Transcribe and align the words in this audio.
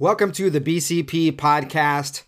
Welcome 0.00 0.30
to 0.34 0.48
the 0.48 0.60
BCP 0.60 1.32
podcast. 1.32 2.22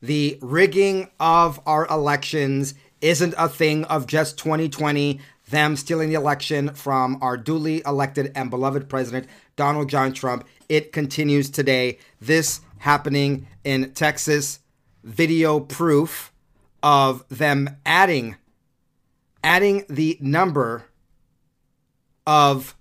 The 0.00 0.38
rigging 0.40 1.10
of 1.20 1.60
our 1.66 1.86
elections 1.88 2.72
isn't 3.02 3.34
a 3.36 3.50
thing 3.50 3.84
of 3.84 4.06
just 4.06 4.38
2020, 4.38 5.20
them 5.50 5.76
stealing 5.76 6.08
the 6.08 6.14
election 6.14 6.72
from 6.72 7.18
our 7.20 7.36
duly 7.36 7.82
elected 7.84 8.32
and 8.34 8.48
beloved 8.48 8.88
president, 8.88 9.26
Donald 9.56 9.90
John 9.90 10.14
Trump. 10.14 10.46
It 10.70 10.90
continues 10.90 11.50
today. 11.50 11.98
This 12.18 12.62
happening 12.78 13.46
in 13.62 13.92
Texas. 13.92 14.60
Video 15.04 15.60
proof 15.60 16.32
of 16.82 17.28
them 17.28 17.76
adding 17.84 18.36
adding 19.44 19.84
the 19.90 20.16
number 20.18 20.86
of 22.26 22.74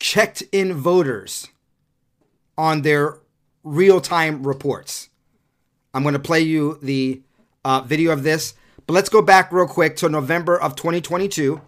checked 0.00 0.42
in 0.50 0.72
voters 0.72 1.48
on 2.56 2.82
their 2.82 3.18
real 3.64 4.00
time 4.00 4.42
reports. 4.42 5.08
I'm 5.94 6.02
going 6.02 6.14
to 6.14 6.18
play 6.18 6.40
you 6.40 6.78
the 6.82 7.22
uh, 7.64 7.82
video 7.82 8.12
of 8.12 8.22
this, 8.22 8.54
but 8.86 8.94
let's 8.94 9.08
go 9.08 9.22
back 9.22 9.52
real 9.52 9.66
quick 9.66 9.96
to 9.96 10.08
November 10.08 10.60
of 10.60 10.74
2022. 10.74 11.60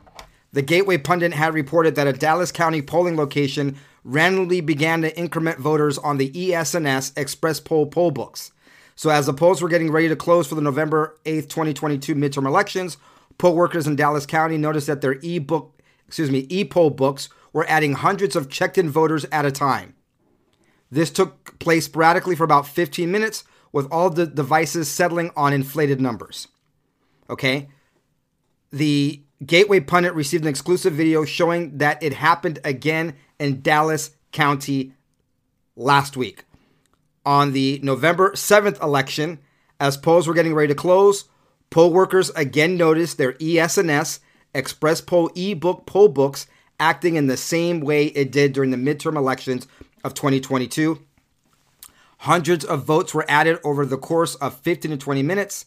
The 0.53 0.63
Gateway 0.63 0.99
Pundit 0.99 1.35
had 1.35 1.53
reported 1.53 1.95
that 1.97 2.07
a 2.07 2.13
Dallas 2.13 2.53
County 2.53 2.81
polling 2.81 3.17
location 3.17 3.77
randomly 4.05 4.61
began 4.61 5.03
to 5.03 5.19
increment 5.19 5.59
voters 5.59 5.99
on 5.99 6.19
the 6.19 6.55
ES&S 6.55 7.13
Express 7.17 7.59
Poll 7.59 7.87
poll 7.87 8.11
books. 8.11 8.53
So, 8.97 9.11
as 9.11 9.27
the 9.27 9.35
polls 9.35 9.61
were 9.61 9.69
getting 9.69 9.91
ready 9.91 10.09
to 10.09 10.17
close 10.17 10.47
for 10.47 10.55
the 10.55 10.61
November 10.61 11.19
8th, 11.25 11.49
2022 11.49 12.15
midterm 12.15 12.47
elections, 12.47 12.97
poll 13.39 13.57
workers 13.57 13.89
in 13.89 13.97
Dallas 13.97 14.27
County 14.27 14.57
noticed 14.57 14.87
that 14.87 15.01
their 15.01 15.19
e-book, 15.21 15.83
excuse 16.07 16.31
me, 16.31 16.47
e-poll 16.49 16.91
books 16.91 17.29
were 17.53 17.67
adding 17.69 17.95
hundreds 17.95 18.37
of 18.37 18.49
checked-in 18.49 18.89
voters 18.89 19.25
at 19.33 19.45
a 19.45 19.51
time. 19.51 19.95
This 20.95 21.11
took 21.11 21.59
place 21.59 21.87
sporadically 21.87 22.37
for 22.37 22.45
about 22.45 22.69
15 22.69 23.11
minutes, 23.11 23.43
with 23.73 23.89
all 23.91 24.11
the 24.11 24.29
devices 24.29 24.89
settling 24.89 25.33
on 25.37 25.53
inflated 25.53 26.01
numbers. 26.01 26.47
Okay? 27.29 27.69
The 28.71 29.21
Gateway 29.45 29.81
Pundit 29.81 30.15
received 30.15 30.45
an 30.45 30.51
exclusive 30.51 30.93
video 30.93 31.25
showing 31.25 31.79
that 31.79 32.01
it 32.01 32.13
happened 32.13 32.61
again 32.63 33.17
in 33.41 33.61
Dallas 33.61 34.13
County 34.31 34.93
last 35.75 36.17
week. 36.17 36.45
On 37.27 37.51
the 37.51 37.81
November 37.83 38.31
7th 38.31 38.81
election, 38.81 39.41
as 39.81 39.97
polls 39.97 40.29
were 40.29 40.35
getting 40.35 40.55
ready 40.55 40.69
to 40.69 40.77
close, 40.77 41.25
poll 41.71 41.93
workers 41.93 42.31
again 42.37 42.77
noticed 42.77 43.19
their 43.19 43.35
ES&S 43.41 44.21
Express 44.55 45.01
Poll 45.01 45.33
e-book 45.35 45.87
poll 45.87 46.07
books 46.07 46.47
acting 46.79 47.17
in 47.17 47.27
the 47.27 47.37
same 47.37 47.81
way 47.81 48.07
it 48.07 48.31
did 48.31 48.53
during 48.53 48.71
the 48.71 48.77
midterm 48.77 49.17
elections 49.17 49.67
of 50.05 50.15
2022. 50.15 51.03
Hundreds 52.19 52.65
of 52.65 52.85
votes 52.85 53.13
were 53.13 53.27
added 53.29 53.59
over 53.65 53.85
the 53.85 53.99
course 53.99 54.35
of 54.37 54.61
15 54.61 54.93
to 54.93 54.97
20 54.97 55.23
minutes 55.23 55.67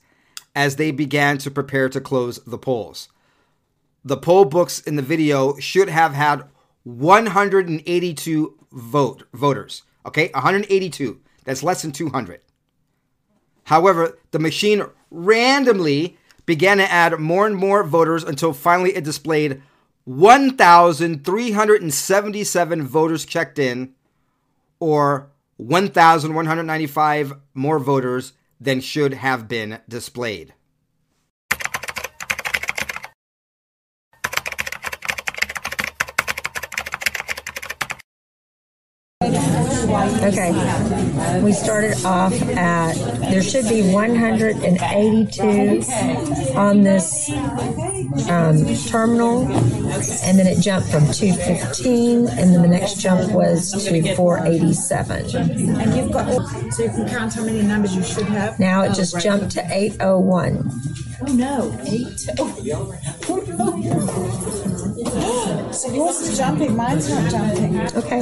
as 0.55 0.75
they 0.75 0.91
began 0.91 1.37
to 1.39 1.51
prepare 1.51 1.89
to 1.89 2.01
close 2.01 2.39
the 2.45 2.57
polls. 2.57 3.09
The 4.03 4.17
poll 4.17 4.45
books 4.45 4.79
in 4.79 4.95
the 4.95 5.01
video 5.01 5.57
should 5.57 5.89
have 5.89 6.13
had 6.13 6.43
182 6.83 8.57
vote 8.71 9.23
voters. 9.33 9.83
Okay, 10.05 10.29
182. 10.33 11.19
That's 11.43 11.63
less 11.63 11.81
than 11.81 11.91
200. 11.91 12.39
However, 13.65 14.17
the 14.31 14.39
machine 14.39 14.83
randomly 15.11 16.17
began 16.45 16.77
to 16.77 16.89
add 16.89 17.19
more 17.19 17.45
and 17.45 17.55
more 17.55 17.83
voters 17.83 18.23
until 18.23 18.53
finally 18.53 18.95
it 18.95 19.03
displayed 19.03 19.61
1,377 20.05 22.87
voters 22.87 23.25
checked 23.25 23.59
in, 23.59 23.93
or 24.79 25.31
1,195 25.57 27.33
more 27.53 27.79
voters 27.79 28.33
than 28.59 28.81
should 28.81 29.13
have 29.13 29.47
been 29.47 29.79
displayed. 29.87 30.53
Okay. 40.23 41.41
We 41.41 41.51
started 41.51 42.05
off 42.05 42.39
at, 42.41 42.93
there 43.31 43.41
should 43.41 43.67
be 43.67 43.81
182 43.91 45.81
on 46.55 46.83
this 46.83 47.29
um, 48.29 48.65
terminal, 48.87 49.47
and 50.23 50.39
then 50.39 50.47
it 50.47 50.61
jumped 50.61 50.89
from 50.89 51.11
215, 51.11 52.27
and 52.27 52.53
then 52.53 52.61
the 52.61 52.67
next 52.67 52.99
jump 52.99 53.31
was 53.31 53.71
to 53.85 54.15
487. 54.15 55.35
And 55.35 55.95
you've 55.95 56.11
got, 56.11 56.27
so 56.73 56.83
you 56.83 56.89
can 56.89 57.07
count 57.07 57.33
how 57.33 57.43
many 57.43 57.61
numbers 57.61 57.95
you 57.95 58.03
should 58.03 58.27
have? 58.27 58.59
Now 58.59 58.83
it 58.83 58.93
just 58.93 59.19
jumped 59.21 59.51
to 59.51 59.65
801. 59.69 60.69
Oh 61.19 61.33
no, 61.33 61.75
eight. 61.87 62.27
Oh, 62.37 62.55
no. 62.63 62.93
So 65.77 65.93
yours 65.93 66.19
is 66.21 66.37
jumping, 66.37 66.75
mine's 66.75 67.09
not 67.09 67.29
jumping. 67.29 67.79
Okay. 67.95 68.21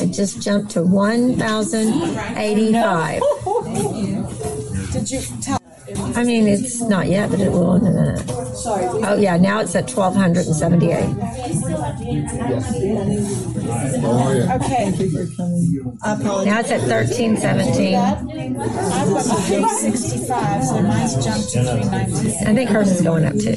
It 0.00 0.12
just 0.12 0.40
jumped 0.40 0.70
to 0.72 0.82
1,085. 0.84 3.22
Did 4.92 5.10
you 5.10 5.20
tell? 5.40 5.63
I 5.86 6.24
mean, 6.24 6.46
it's 6.46 6.80
not 6.80 7.08
yet, 7.08 7.30
but 7.30 7.40
it 7.40 7.52
will 7.52 7.74
in 7.74 7.86
a 7.86 7.90
minute. 7.90 8.24
Oh, 8.30 9.18
yeah, 9.18 9.36
now 9.36 9.60
it's 9.60 9.74
at 9.74 9.90
1,278. 9.90 10.94
Okay. 14.54 14.90
Now 16.44 16.60
it's 16.60 16.70
at 16.70 16.80
1317. 16.88 17.96
I've 17.96 18.24
got 19.12 19.24
365, 19.44 20.64
so 20.64 20.82
mine's 20.82 21.14
jumped 21.22 21.50
to 21.50 21.62
390. 21.62 22.46
I 22.46 22.54
think 22.54 22.70
hers 22.70 22.90
is 22.90 23.02
going 23.02 23.24
up 23.26 23.34
too. 23.34 23.50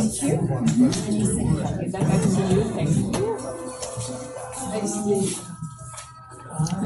Okay. 0.00 0.38
Thank 4.72 4.96
you. 5.06 5.49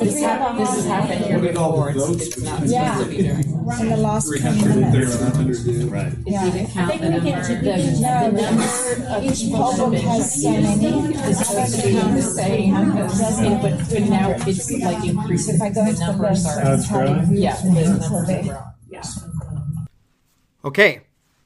This, 0.00 0.20
hap- 0.20 0.56
this 0.58 0.68
has 0.70 0.84
happened 0.86 1.24
here 1.24 1.38
before. 1.38 1.90
It's, 1.90 2.26
it's 2.26 2.40
not 2.42 2.62
Yeah. 2.66 2.96
supposed 2.98 3.10
to 3.10 3.16
be 3.16 3.22
doing. 3.22 3.44
In 3.80 3.88
the 3.88 3.96
last 3.96 4.26
20 4.26 4.42
minutes. 4.64 5.14
If 5.14 5.66
you 5.66 5.88
can 5.88 6.66
count 6.66 7.00
the 7.00 7.10
number, 7.10 7.30
the, 7.30 8.32
number 8.32 9.16
of 9.16 9.24
each 9.24 9.40
people 9.42 9.70
have 9.70 9.78
poll 9.78 9.90
been 9.90 10.00
has 10.02 10.42
so 10.42 10.50
many. 10.50 11.14
is 11.14 11.38
supposed 11.38 11.76
to 11.80 11.86
be 11.86 11.92
the 11.94 12.22
same, 12.22 12.74
and- 12.74 13.62
but, 13.62 13.78
but 13.88 14.02
now 14.08 14.30
it's 14.46 14.70
like 14.82 15.04
increasing. 15.04 15.54
If 15.56 15.62
I 15.62 15.68
go 15.70 15.84
The 15.84 15.90
into 15.90 16.00
the 16.00 16.06
numbers 16.06 16.44
list, 16.44 16.58
are, 16.58 16.74
it's 16.74 16.88
having. 16.88 17.36
yeah, 17.36 17.56
the 17.62 17.70
numbers 17.70 18.10
are 18.12 18.24
growing. 18.24 18.56
Okay. 20.64 21.00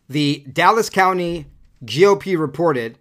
The 0.09 0.47
Dallas 0.51 0.89
County 0.89 1.47
GOP 1.85 2.39
reported 2.39 2.99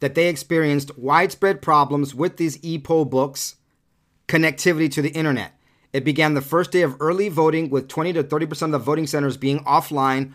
that 0.00 0.14
they 0.14 0.28
experienced 0.28 0.98
widespread 0.98 1.62
problems 1.62 2.14
with 2.14 2.36
these 2.36 2.58
e 2.62 2.78
poll 2.78 3.04
books 3.06 3.56
connectivity 4.32 4.90
to 4.90 5.02
the 5.02 5.10
internet. 5.10 5.52
It 5.92 6.06
began 6.06 6.32
the 6.32 6.40
first 6.40 6.70
day 6.70 6.80
of 6.80 6.96
early 7.00 7.28
voting 7.28 7.68
with 7.68 7.86
20 7.88 8.14
to 8.14 8.24
30% 8.24 8.62
of 8.62 8.70
the 8.70 8.78
voting 8.78 9.06
centers 9.06 9.36
being 9.36 9.62
offline 9.64 10.32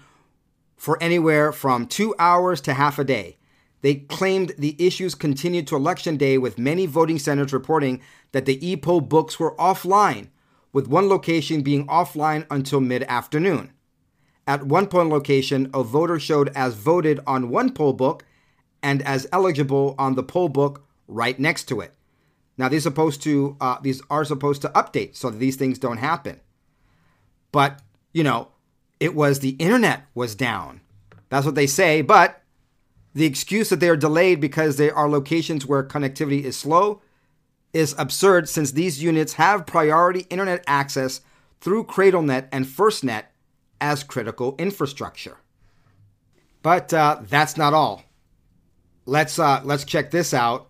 for 0.76 1.02
anywhere 1.02 1.52
from 1.52 1.88
two 1.88 2.14
hours 2.20 2.62
to 2.62 2.76
half 2.76 3.00
a 3.00 3.04
day. 3.04 3.38
They 3.82 3.96
claimed 3.96 4.54
the 4.56 4.76
issues 4.78 5.16
continued 5.16 5.66
to 5.68 5.76
election 5.76 6.16
day, 6.16 6.38
with 6.38 6.60
many 6.60 6.86
voting 6.86 7.18
centers 7.18 7.54
reporting 7.54 8.02
that 8.34 8.46
the 8.46 8.64
e 8.68 8.76
poll 8.76 9.02
books 9.02 9.40
were 9.40 9.56
offline, 9.56 10.30
with 10.72 10.88
one 10.88 11.10
location 11.10 11.62
being 11.64 11.88
offline 11.88 12.46
until 12.52 12.82
mid 12.82 13.02
afternoon. 13.04 13.72
At 14.46 14.68
one 14.68 14.86
polling 14.88 15.10
location, 15.10 15.72
a 15.74 15.84
voter 15.84 16.20
showed 16.20 16.50
as 16.50 16.76
voted 16.76 17.20
on 17.26 17.50
one 17.50 17.74
poll 17.74 17.94
book 17.94 18.24
and 18.84 19.02
as 19.02 19.28
eligible 19.32 19.96
on 19.98 20.14
the 20.14 20.24
poll 20.24 20.50
book 20.50 20.86
right 21.08 21.40
next 21.40 21.64
to 21.66 21.82
it. 21.82 21.97
Now 22.57 22.69
these 22.69 22.83
supposed 22.83 23.21
to 23.24 23.56
uh, 23.62 23.77
these 23.81 24.01
are 24.09 24.25
supposed 24.25 24.62
to 24.63 24.69
update 24.69 25.15
so 25.15 25.30
that 25.30 25.38
these 25.38 25.56
things 25.56 25.77
don't 25.77 25.98
happen. 25.98 26.39
But 27.51 27.81
you 28.13 28.24
know, 28.24 28.50
it 29.00 29.13
was 29.15 29.39
the 29.39 29.51
internet 29.59 30.06
was 30.15 30.36
down. 30.36 30.81
That's 31.30 31.45
what 31.45 31.56
they 31.56 31.68
say. 31.68 32.01
But 32.01 32.42
the 33.13 33.25
excuse 33.25 33.69
that 33.69 33.80
they 33.80 33.89
are 33.89 33.98
delayed 33.98 34.39
because 34.39 34.77
they 34.77 34.89
are 34.89 35.09
locations 35.09 35.65
where 35.65 35.83
connectivity 35.83 36.44
is 36.44 36.57
slow 36.57 37.01
is 37.74 37.95
absurd 37.98 38.50
since 38.50 38.71
these 38.71 39.04
units 39.04 39.33
have 39.33 39.65
priority 39.65 40.21
internet 40.30 40.63
access 40.68 41.21
through 41.59 41.83
CradleNet 41.83 42.48
and 42.51 42.65
FirstNet 42.65 43.24
as 43.80 44.04
critical 44.04 44.56
infrastructure. 44.57 45.38
But 46.63 46.94
uh, 46.94 47.21
that's 47.27 47.57
not 47.57 47.74
all. 47.74 48.04
Let's 49.06 49.39
uh, 49.39 49.62
let's 49.63 49.86
check 49.86 50.12
this 50.12 50.33
out. 50.33 50.69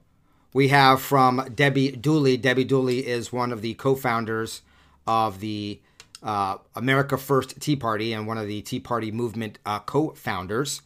We 0.54 0.70
have 0.70 1.02
from 1.02 1.50
Debbie 1.54 1.92
Dooley. 1.92 2.38
Debbie 2.38 2.64
Dooley 2.64 3.06
is 3.06 3.34
one 3.34 3.52
of 3.52 3.62
the 3.62 3.74
co-founders 3.74 4.62
of 5.06 5.40
the 5.40 5.82
uh, 6.24 6.58
America 6.76 7.18
First 7.18 7.60
Tea 7.60 7.76
Party 7.76 8.14
and 8.14 8.26
one 8.26 8.38
of 8.38 8.48
the 8.48 8.62
Tea 8.62 8.80
Party 8.80 9.12
movement 9.12 9.60
uh, 9.66 9.80
co-founders. 9.80 10.82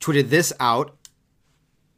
Tweeted 0.00 0.30
this 0.30 0.52
out 0.60 0.96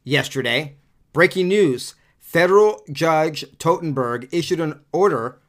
yesterday. 0.03 0.75
Breaking 1.13 1.47
news: 1.47 1.93
Federal 2.19 2.83
Judge 2.91 3.45
Totenberg 3.57 4.27
issued 4.31 4.59
an 4.59 4.81
order 4.91 5.39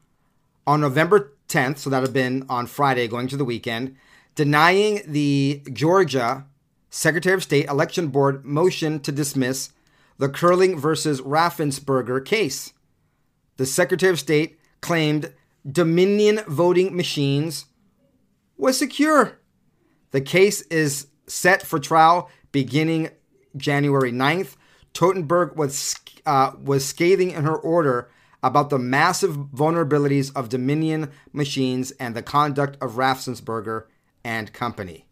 on 0.66 0.81
November 0.81 1.32
10th, 1.48 1.78
so 1.78 1.90
that 1.90 2.02
have 2.02 2.12
been 2.12 2.44
on 2.48 2.66
Friday, 2.66 3.08
going 3.08 3.28
to 3.28 3.36
the 3.36 3.44
weekend, 3.44 3.96
denying 4.34 5.00
the 5.06 5.62
Georgia 5.72 6.44
Secretary 6.90 7.34
of 7.34 7.42
State 7.42 7.66
Election 7.66 8.08
Board 8.08 8.44
motion 8.44 9.00
to 9.00 9.10
dismiss 9.10 9.70
the 10.19 10.28
Curling 10.28 10.78
versus 10.78 11.20
Raffensperger 11.20 12.25
case. 12.25 12.72
The 13.56 13.66
Secretary 13.66 14.11
of 14.11 14.19
State 14.19 14.58
claimed 14.81 15.32
Dominion 15.70 16.40
voting 16.46 16.94
machines 16.96 17.66
was 18.56 18.78
secure. 18.78 19.40
The 20.11 20.20
case 20.20 20.61
is 20.62 21.08
set 21.26 21.62
for 21.62 21.78
trial 21.78 22.31
beginning 22.52 23.11
January 23.56 24.12
9th. 24.12 24.56
Totenberg 24.93 25.56
was, 25.56 25.96
uh, 26.26 26.52
was 26.62 26.84
scathing 26.84 27.31
in 27.31 27.44
her 27.44 27.56
order 27.56 28.10
about 28.43 28.70
the 28.70 28.78
massive 28.78 29.37
vulnerabilities 29.37 30.31
of 30.37 30.50
Dominion 30.50 31.10
machines 31.32 31.93
and 31.93 32.14
the 32.14 32.22
conduct 32.22 32.76
of 32.82 32.93
Raffensperger 32.93 33.84
and 34.22 34.52
company. 34.52 35.06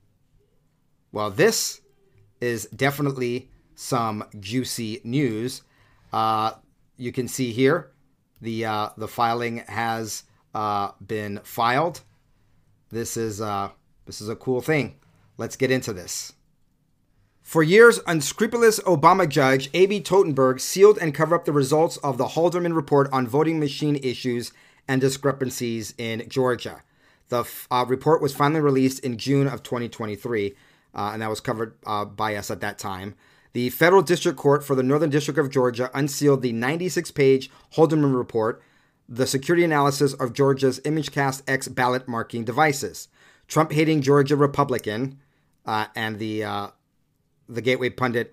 Well, 1.13 1.31
this 1.31 1.81
is 2.41 2.67
definitely 2.67 3.51
some 3.83 4.25
juicy 4.39 5.01
news. 5.05 5.63
Uh, 6.13 6.53
you 6.97 7.13
can 7.13 7.27
see 7.27 7.53
here 7.53 7.91
the 8.41 8.65
uh, 8.65 8.89
the 8.97 9.09
filing 9.09 9.59
has 9.69 10.25
uh, 10.55 10.93
been 11.05 11.41
filed. 11.43 12.03
This 12.91 13.17
is 13.17 13.41
uh, 13.41 13.71
this 14.07 14.21
is 14.21 14.29
a 14.29 14.37
cool 14.37 14.61
thing. 14.61 14.97
Let's 15.37 15.57
get 15.57 15.71
into 15.71 15.93
this. 15.93 16.35
For 17.41 17.63
years, 17.63 17.99
unscrupulous 18.07 18.79
Obama 18.81 19.29
judge 19.29 19.69
A.B. 19.75 20.01
Totenberg 20.03 20.61
sealed 20.61 20.99
and 20.99 21.15
covered 21.15 21.35
up 21.35 21.45
the 21.45 21.53
results 21.53 21.97
of 21.99 22.17
the 22.17 22.29
Halderman 22.29 22.77
report 22.77 23.09
on 23.13 23.27
voting 23.27 23.59
machine 23.59 23.97
issues 23.97 24.53
and 24.87 25.01
discrepancies 25.01 25.93
in 25.99 26.29
Georgia. 26.29 26.83
The 27.29 27.45
uh, 27.71 27.85
report 27.89 28.23
was 28.23 28.35
finally 28.35 28.61
released 28.61 29.01
in 29.01 29.19
June 29.19 29.49
of 29.49 29.63
2023, 29.63 30.55
uh, 30.95 31.11
and 31.13 31.23
that 31.23 31.31
was 31.31 31.41
covered 31.41 31.75
uh, 31.85 32.05
by 32.05 32.37
us 32.37 32.51
at 32.51 32.61
that 32.61 32.79
time. 32.79 33.17
The 33.53 33.71
Federal 33.71 34.03
District 34.03 34.39
Court 34.39 34.65
for 34.65 34.75
the 34.75 34.83
Northern 34.83 35.11
District 35.11 35.39
of 35.39 35.51
Georgia 35.51 35.91
unsealed 35.93 36.43
the 36.43 36.53
96 36.53 37.11
page 37.11 37.51
Halderman 37.75 38.17
report, 38.17 38.63
the 39.09 39.27
security 39.27 39.65
analysis 39.65 40.15
of 40.15 40.33
Georgia's 40.33 40.81
ImageCast 40.81 41.43
X 41.47 41.69
ballot 41.69 42.09
marking 42.09 42.45
devices. 42.45 43.09
Trump 43.49 43.73
hating 43.73 44.01
Georgia 44.01 44.37
Republican 44.37 45.19
uh, 45.67 45.87
and 45.95 46.19
the 46.19 46.45
uh, 46.45 46.69
the 47.49 47.61
Gateway 47.61 47.91
pundit 47.91 48.33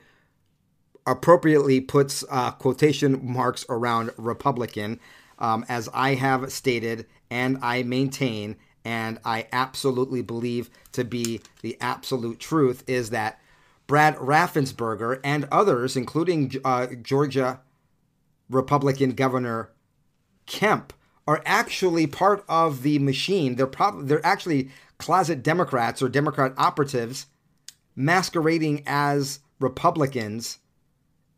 appropriately 1.06 1.82
puts 1.82 2.24
uh, 2.30 2.52
quotation 2.52 3.20
marks 3.22 3.66
around 3.68 4.12
Republican, 4.18 5.00
um, 5.40 5.66
as 5.68 5.90
I 5.94 6.16
have 6.16 6.52
stated 6.52 7.08
and 7.30 7.58
I 7.62 7.84
maintain, 7.84 8.56
and 8.86 9.20
I 9.26 9.48
absolutely 9.52 10.22
believe 10.22 10.70
to 10.94 11.04
be 11.04 11.42
the 11.62 11.78
absolute 11.82 12.40
truth, 12.40 12.84
is 12.88 13.10
that 13.10 13.40
Brad 13.90 14.16
Raffensperger 14.18 15.20
and 15.24 15.48
others, 15.52 15.98
including 15.98 16.54
uh, 16.64 16.86
Georgia 17.02 17.60
Republican 18.48 19.14
Governor 19.14 19.72
Kemp, 20.46 20.94
are 21.28 21.42
actually 21.44 22.06
part 22.06 22.46
of 22.48 22.84
the 22.84 23.00
machine. 23.00 23.56
They're 23.56 23.66
prob- 23.66 24.06
they're 24.06 24.24
actually 24.24 24.70
closet 25.00 25.42
Democrats 25.42 26.04
or 26.04 26.08
Democrat 26.08 26.54
operatives 26.56 27.26
masquerading 27.96 28.84
as 28.86 29.40
Republicans 29.60 30.60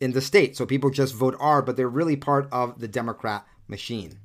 in 0.02 0.12
the 0.12 0.20
state. 0.20 0.58
So 0.58 0.66
people 0.66 0.90
just 0.90 1.16
vote 1.16 1.38
R, 1.40 1.62
but 1.62 1.78
they're 1.78 1.88
really 1.88 2.18
part 2.18 2.50
of 2.52 2.82
the 2.82 2.88
Democrat 2.90 3.48
machine. 3.70 4.20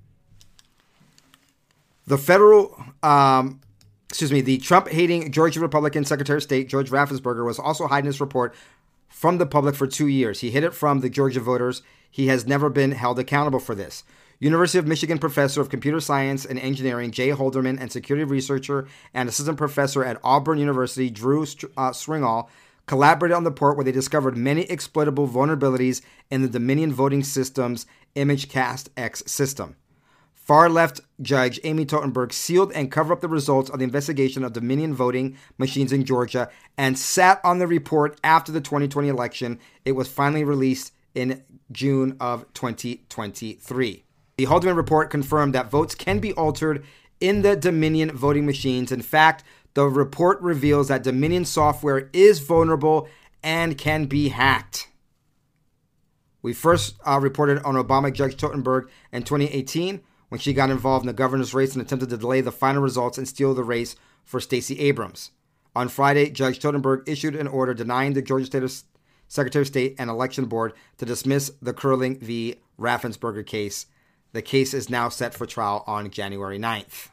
The 2.08 2.18
federal, 2.18 2.76
um, 3.04 3.60
excuse 4.08 4.32
me, 4.32 4.40
the 4.40 4.58
Trump 4.58 4.88
hating 4.88 5.32
Georgia 5.32 5.60
Republican 5.60 6.04
Secretary 6.04 6.38
of 6.38 6.42
State, 6.42 6.68
George 6.68 6.90
Raffensperger, 6.90 7.44
was 7.44 7.58
also 7.58 7.86
hiding 7.86 8.06
his 8.06 8.20
report 8.20 8.54
from 9.08 9.38
the 9.38 9.46
public 9.46 9.74
for 9.74 9.86
two 9.86 10.06
years. 10.06 10.40
He 10.40 10.50
hid 10.50 10.64
it 10.64 10.74
from 10.74 11.00
the 11.00 11.10
Georgia 11.10 11.40
voters. 11.40 11.82
He 12.10 12.28
has 12.28 12.46
never 12.46 12.68
been 12.68 12.92
held 12.92 13.18
accountable 13.18 13.58
for 13.58 13.74
this. 13.74 14.04
University 14.38 14.78
of 14.78 14.86
Michigan 14.86 15.18
professor 15.18 15.62
of 15.62 15.70
computer 15.70 16.00
science 16.00 16.44
and 16.44 16.58
engineering 16.58 17.10
Jay 17.10 17.30
Halderman 17.30 17.80
and 17.80 17.90
security 17.90 18.24
researcher 18.24 18.86
and 19.14 19.28
assistant 19.28 19.56
professor 19.56 20.04
at 20.04 20.20
Auburn 20.22 20.58
University 20.58 21.08
Drew 21.08 21.42
uh, 21.42 21.90
Springall 21.90 22.48
collaborated 22.84 23.34
on 23.34 23.44
the 23.44 23.50
report 23.50 23.76
where 23.76 23.84
they 23.84 23.92
discovered 23.92 24.36
many 24.36 24.62
exploitable 24.62 25.26
vulnerabilities 25.26 26.02
in 26.30 26.42
the 26.42 26.48
Dominion 26.48 26.92
voting 26.92 27.24
system's 27.24 27.86
ImageCast 28.14 28.88
X 28.96 29.22
system. 29.26 29.76
Far 30.46 30.68
left 30.68 31.00
judge 31.20 31.58
Amy 31.64 31.84
Totenberg 31.84 32.32
sealed 32.32 32.70
and 32.70 32.88
covered 32.88 33.14
up 33.14 33.20
the 33.20 33.26
results 33.26 33.68
of 33.68 33.80
the 33.80 33.84
investigation 33.84 34.44
of 34.44 34.52
Dominion 34.52 34.94
voting 34.94 35.36
machines 35.58 35.92
in 35.92 36.04
Georgia 36.04 36.48
and 36.78 36.96
sat 36.96 37.40
on 37.42 37.58
the 37.58 37.66
report 37.66 38.16
after 38.22 38.52
the 38.52 38.60
2020 38.60 39.08
election. 39.08 39.58
It 39.84 39.92
was 39.92 40.06
finally 40.06 40.44
released 40.44 40.92
in 41.16 41.42
June 41.72 42.16
of 42.20 42.44
2023. 42.54 44.04
The 44.36 44.46
Halderman 44.46 44.76
report 44.76 45.10
confirmed 45.10 45.52
that 45.56 45.68
votes 45.68 45.96
can 45.96 46.20
be 46.20 46.32
altered 46.34 46.84
in 47.18 47.42
the 47.42 47.56
Dominion 47.56 48.12
voting 48.12 48.46
machines. 48.46 48.92
In 48.92 49.02
fact, 49.02 49.42
the 49.74 49.88
report 49.88 50.40
reveals 50.40 50.86
that 50.86 51.02
Dominion 51.02 51.44
software 51.44 52.08
is 52.12 52.38
vulnerable 52.38 53.08
and 53.42 53.76
can 53.76 54.04
be 54.04 54.28
hacked. 54.28 54.90
We 56.40 56.52
first 56.52 56.94
uh, 57.04 57.18
reported 57.20 57.64
on 57.64 57.74
Obama 57.74 58.12
Judge 58.12 58.36
Totenberg 58.36 58.88
in 59.10 59.24
2018 59.24 60.02
when 60.28 60.40
she 60.40 60.52
got 60.52 60.70
involved 60.70 61.04
in 61.04 61.06
the 61.06 61.12
governor's 61.12 61.54
race 61.54 61.74
and 61.74 61.82
attempted 61.82 62.10
to 62.10 62.16
delay 62.16 62.40
the 62.40 62.52
final 62.52 62.82
results 62.82 63.18
and 63.18 63.28
steal 63.28 63.54
the 63.54 63.62
race 63.62 63.96
for 64.24 64.40
Stacey 64.40 64.80
Abrams. 64.80 65.30
On 65.74 65.88
Friday, 65.88 66.30
Judge 66.30 66.58
Totenberg 66.58 67.08
issued 67.08 67.36
an 67.36 67.46
order 67.46 67.74
denying 67.74 68.14
the 68.14 68.22
Georgia 68.22 68.46
State 68.46 68.84
Secretary 69.28 69.62
of 69.62 69.66
State 69.66 69.94
and 69.98 70.08
Election 70.08 70.46
Board 70.46 70.72
to 70.98 71.04
dismiss 71.04 71.50
the 71.60 71.72
Curling 71.72 72.18
v. 72.18 72.56
Raffensperger 72.78 73.44
case. 73.44 73.86
The 74.32 74.42
case 74.42 74.74
is 74.74 74.90
now 74.90 75.08
set 75.08 75.34
for 75.34 75.46
trial 75.46 75.84
on 75.86 76.10
January 76.10 76.58
9th. 76.58 77.08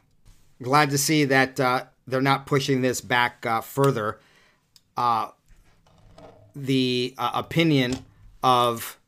Glad 0.61 0.89
to 0.91 0.97
see 0.97 1.25
that 1.25 1.59
uh, 1.59 1.85
they're 2.07 2.21
not 2.21 2.45
pushing 2.45 2.81
this 2.81 3.01
back 3.01 3.45
uh, 3.45 3.61
further. 3.61 4.19
Uh, 4.95 5.29
the 6.55 7.13
uh, 7.17 7.31
opinion 7.33 7.97
of 8.43 8.99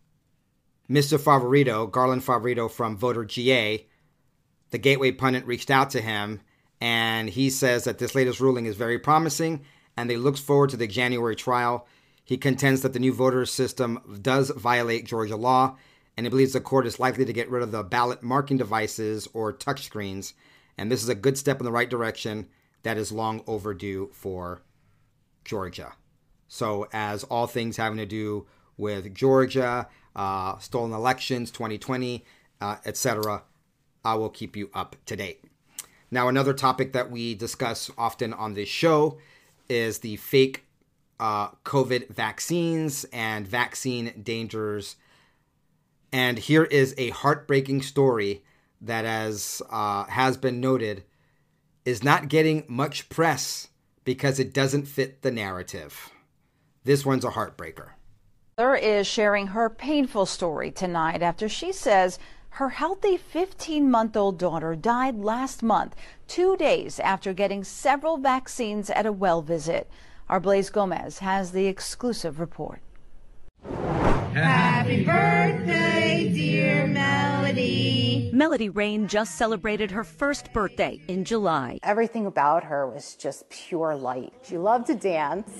Mr. 0.89 1.19
Favorito, 1.19 1.89
Garland 1.89 2.23
Favorito 2.23 2.69
from 2.69 2.97
Voter 2.97 3.25
GA, 3.25 3.85
the 4.75 4.79
Gateway 4.79 5.13
pundit 5.13 5.47
reached 5.47 5.71
out 5.71 5.91
to 5.91 6.01
him 6.01 6.41
and 6.81 7.29
he 7.29 7.49
says 7.49 7.85
that 7.85 7.97
this 7.97 8.13
latest 8.13 8.41
ruling 8.41 8.65
is 8.65 8.75
very 8.75 8.99
promising 8.99 9.63
and 9.95 10.09
they 10.09 10.17
looks 10.17 10.41
forward 10.41 10.69
to 10.71 10.75
the 10.75 10.85
January 10.85 11.37
trial. 11.37 11.87
He 12.25 12.35
contends 12.35 12.81
that 12.81 12.91
the 12.91 12.99
new 12.99 13.13
voter 13.13 13.45
system 13.45 14.19
does 14.21 14.49
violate 14.49 15.05
Georgia 15.05 15.37
law 15.37 15.77
and 16.17 16.25
he 16.25 16.29
believes 16.29 16.51
the 16.51 16.59
court 16.59 16.85
is 16.85 16.99
likely 16.99 17.23
to 17.23 17.31
get 17.31 17.49
rid 17.49 17.63
of 17.63 17.71
the 17.71 17.83
ballot 17.83 18.21
marking 18.21 18.57
devices 18.57 19.29
or 19.31 19.53
touchscreens. 19.53 20.33
And 20.77 20.91
this 20.91 21.01
is 21.01 21.07
a 21.07 21.15
good 21.15 21.37
step 21.37 21.61
in 21.61 21.65
the 21.65 21.71
right 21.71 21.89
direction 21.89 22.49
that 22.83 22.97
is 22.97 23.13
long 23.13 23.43
overdue 23.47 24.09
for 24.11 24.61
Georgia. 25.45 25.93
So, 26.49 26.89
as 26.91 27.23
all 27.23 27.47
things 27.47 27.77
having 27.77 27.99
to 27.99 28.05
do 28.05 28.45
with 28.75 29.15
Georgia, 29.15 29.87
uh, 30.17 30.57
stolen 30.57 30.91
elections, 30.91 31.49
2020, 31.51 32.25
uh, 32.59 32.75
etc., 32.85 33.43
I 34.05 34.15
will 34.15 34.29
keep 34.29 34.55
you 34.55 34.69
up 34.73 34.95
to 35.07 35.15
date. 35.15 35.43
Now, 36.11 36.29
another 36.29 36.53
topic 36.53 36.93
that 36.93 37.11
we 37.11 37.33
discuss 37.33 37.91
often 37.97 38.31
on 38.31 38.53
this 38.53 38.69
show 38.69 39.17
is 39.67 39.99
the 39.99 40.15
fake 40.17 40.63
uh, 41.19 41.49
COVID 41.65 42.09
vaccines 42.09 43.05
and 43.11 43.47
vaccine 43.47 44.13
dangers. 44.21 44.95
And 46.13 46.37
here 46.37 46.65
is 46.65 46.93
a 46.97 47.09
heartbreaking 47.09 47.81
story 47.81 48.43
that, 48.79 49.05
as 49.05 49.61
uh, 49.69 50.03
has 50.05 50.37
been 50.37 50.61
noted, 50.61 51.03
is 51.83 52.03
not 52.03 52.29
getting 52.29 52.63
much 52.67 53.09
press 53.09 53.69
because 54.03 54.39
it 54.39 54.53
doesn't 54.53 54.87
fit 54.87 55.23
the 55.23 55.31
narrative. 55.31 56.11
This 56.83 57.05
one's 57.05 57.25
a 57.25 57.31
heartbreaker. 57.31 57.89
Mother 58.57 58.75
is 58.75 59.07
sharing 59.07 59.47
her 59.47 59.69
painful 59.69 60.25
story 60.25 60.71
tonight 60.71 61.21
after 61.21 61.49
she 61.49 61.73
says 61.73 62.19
her 62.55 62.69
healthy 62.69 63.17
15 63.17 63.91
month 63.91 64.15
old 64.15 64.37
daughter 64.37 64.77
died 64.77 65.17
last 65.17 65.61
month, 65.61 65.93
two 66.25 66.55
days 66.55 67.01
after 67.01 67.33
getting 67.33 67.65
several 67.65 68.15
vaccines 68.15 68.89
at 68.89 69.05
a 69.05 69.11
well 69.11 69.41
visit. 69.41 69.89
Our 70.29 70.39
Blaise 70.39 70.69
Gomez 70.69 71.19
has 71.19 71.51
the 71.51 71.67
exclusive 71.67 72.39
report. 72.39 72.79
Happy 74.33 75.03
birthday, 75.03 76.31
dear 76.33 76.87
Melody. 76.87 78.31
Melody 78.33 78.69
Rain 78.69 79.09
just 79.09 79.35
celebrated 79.35 79.91
her 79.91 80.05
first 80.05 80.53
birthday 80.53 81.01
in 81.09 81.25
July. 81.25 81.79
Everything 81.83 82.25
about 82.25 82.63
her 82.63 82.87
was 82.87 83.15
just 83.15 83.49
pure 83.49 83.97
light. 83.97 84.33
She 84.43 84.57
loved 84.57 84.87
to 84.87 84.95
dance. 84.95 85.51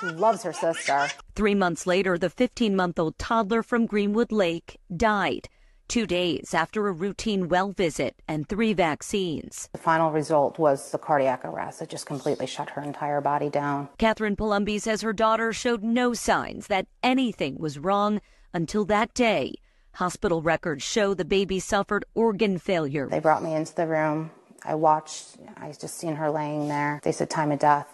She 0.00 0.06
loves 0.06 0.42
her 0.42 0.52
sister. 0.52 1.06
Three 1.36 1.54
months 1.54 1.86
later, 1.86 2.18
the 2.18 2.30
15 2.30 2.74
month 2.74 2.98
old 2.98 3.16
toddler 3.16 3.62
from 3.62 3.86
Greenwood 3.86 4.32
Lake 4.32 4.78
died 4.94 5.48
two 5.88 6.06
days 6.06 6.54
after 6.54 6.86
a 6.88 6.92
routine 6.92 7.48
well 7.48 7.72
visit 7.72 8.16
and 8.28 8.48
three 8.48 8.72
vaccines. 8.72 9.68
The 9.72 9.78
final 9.78 10.10
result 10.10 10.58
was 10.58 10.90
the 10.90 10.98
cardiac 10.98 11.44
arrest. 11.44 11.82
It 11.82 11.88
just 11.88 12.06
completely 12.06 12.46
shut 12.46 12.70
her 12.70 12.82
entire 12.82 13.20
body 13.20 13.50
down. 13.50 13.88
Catherine 13.98 14.36
Palumbi 14.36 14.80
says 14.80 15.02
her 15.02 15.12
daughter 15.12 15.52
showed 15.52 15.82
no 15.82 16.14
signs 16.14 16.66
that 16.68 16.86
anything 17.02 17.58
was 17.58 17.78
wrong 17.78 18.20
until 18.52 18.84
that 18.86 19.14
day. 19.14 19.54
Hospital 19.94 20.42
records 20.42 20.82
show 20.82 21.14
the 21.14 21.24
baby 21.24 21.58
suffered 21.58 22.04
organ 22.14 22.58
failure. 22.58 23.08
They 23.08 23.20
brought 23.20 23.42
me 23.42 23.54
into 23.54 23.74
the 23.74 23.86
room. 23.86 24.30
I 24.64 24.74
watched, 24.74 25.36
I 25.56 25.72
just 25.72 25.96
seen 25.96 26.16
her 26.16 26.30
laying 26.30 26.68
there. 26.68 27.00
They 27.02 27.12
said 27.12 27.30
time 27.30 27.52
of 27.52 27.60
death, 27.60 27.88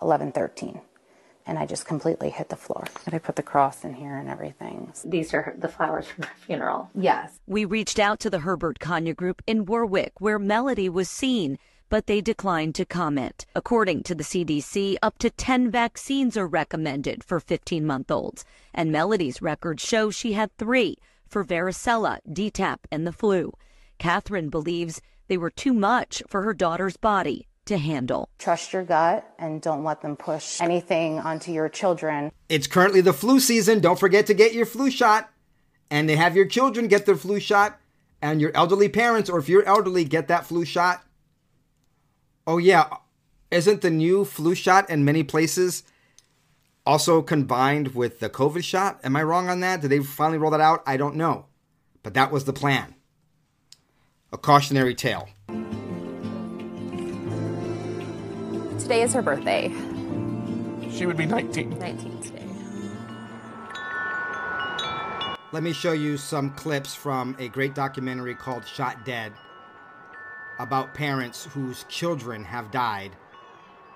1113 0.00 0.80
and 1.46 1.58
I 1.58 1.66
just 1.66 1.86
completely 1.86 2.30
hit 2.30 2.48
the 2.48 2.56
floor. 2.56 2.84
And 3.04 3.14
I 3.14 3.18
put 3.18 3.36
the 3.36 3.42
cross 3.42 3.84
in 3.84 3.94
here 3.94 4.16
and 4.16 4.28
everything. 4.28 4.92
These 5.04 5.32
are 5.32 5.54
the 5.56 5.68
flowers 5.68 6.06
from 6.06 6.24
her 6.24 6.34
funeral. 6.44 6.90
Yes. 6.94 7.38
We 7.46 7.64
reached 7.64 7.98
out 7.98 8.18
to 8.20 8.30
the 8.30 8.40
Herbert 8.40 8.78
Kanye 8.80 9.14
Group 9.14 9.42
in 9.46 9.64
Warwick, 9.64 10.20
where 10.20 10.38
Melody 10.38 10.88
was 10.88 11.08
seen, 11.08 11.58
but 11.88 12.06
they 12.06 12.20
declined 12.20 12.74
to 12.74 12.84
comment. 12.84 13.46
According 13.54 14.02
to 14.04 14.14
the 14.14 14.24
CDC, 14.24 14.96
up 15.02 15.18
to 15.18 15.30
10 15.30 15.70
vaccines 15.70 16.36
are 16.36 16.48
recommended 16.48 17.22
for 17.22 17.38
15 17.38 17.86
month 17.86 18.10
olds, 18.10 18.44
and 18.74 18.90
Melody's 18.90 19.40
records 19.40 19.82
show 19.82 20.10
she 20.10 20.32
had 20.32 20.56
three 20.56 20.96
for 21.28 21.44
varicella, 21.44 22.18
DTaP, 22.28 22.78
and 22.90 23.06
the 23.06 23.12
flu. 23.12 23.52
Catherine 23.98 24.48
believes 24.48 25.00
they 25.28 25.36
were 25.36 25.50
too 25.50 25.72
much 25.72 26.22
for 26.28 26.42
her 26.42 26.54
daughter's 26.54 26.96
body 26.96 27.46
to 27.66 27.78
handle. 27.78 28.28
Trust 28.38 28.72
your 28.72 28.84
gut 28.84 29.28
and 29.38 29.60
don't 29.60 29.84
let 29.84 30.00
them 30.02 30.16
push 30.16 30.60
anything 30.60 31.18
onto 31.18 31.52
your 31.52 31.68
children. 31.68 32.32
It's 32.48 32.66
currently 32.66 33.00
the 33.00 33.12
flu 33.12 33.38
season. 33.40 33.80
Don't 33.80 33.98
forget 33.98 34.26
to 34.26 34.34
get 34.34 34.54
your 34.54 34.66
flu 34.66 34.90
shot. 34.90 35.30
And 35.90 36.08
they 36.08 36.16
have 36.16 36.34
your 36.34 36.46
children 36.46 36.88
get 36.88 37.06
their 37.06 37.16
flu 37.16 37.38
shot 37.38 37.78
and 38.22 38.40
your 38.40 38.50
elderly 38.54 38.88
parents, 38.88 39.30
or 39.30 39.38
if 39.38 39.48
you're 39.48 39.62
elderly, 39.64 40.04
get 40.04 40.26
that 40.28 40.46
flu 40.46 40.64
shot. 40.64 41.04
Oh, 42.46 42.58
yeah. 42.58 42.88
Isn't 43.50 43.82
the 43.82 43.90
new 43.90 44.24
flu 44.24 44.54
shot 44.54 44.90
in 44.90 45.04
many 45.04 45.22
places 45.22 45.84
also 46.84 47.22
combined 47.22 47.94
with 47.94 48.20
the 48.20 48.30
COVID 48.30 48.64
shot? 48.64 49.00
Am 49.04 49.14
I 49.16 49.22
wrong 49.22 49.48
on 49.48 49.60
that? 49.60 49.80
Did 49.80 49.90
they 49.90 50.00
finally 50.00 50.38
roll 50.38 50.50
that 50.50 50.60
out? 50.60 50.82
I 50.86 50.96
don't 50.96 51.16
know. 51.16 51.46
But 52.02 52.14
that 52.14 52.32
was 52.32 52.44
the 52.44 52.52
plan. 52.52 52.94
A 54.32 54.38
cautionary 54.38 54.94
tale. 54.94 55.28
Today 58.86 59.02
is 59.02 59.12
her 59.14 59.22
birthday. 59.22 59.68
She 60.92 61.06
would 61.06 61.16
be 61.16 61.26
19. 61.26 61.76
19 61.76 62.22
today. 62.22 62.46
Let 65.50 65.64
me 65.64 65.72
show 65.72 65.90
you 65.90 66.16
some 66.16 66.50
clips 66.50 66.94
from 66.94 67.34
a 67.40 67.48
great 67.48 67.74
documentary 67.74 68.36
called 68.36 68.64
Shot 68.64 69.04
Dead 69.04 69.32
about 70.60 70.94
parents 70.94 71.46
whose 71.46 71.84
children 71.88 72.44
have 72.44 72.70
died 72.70 73.10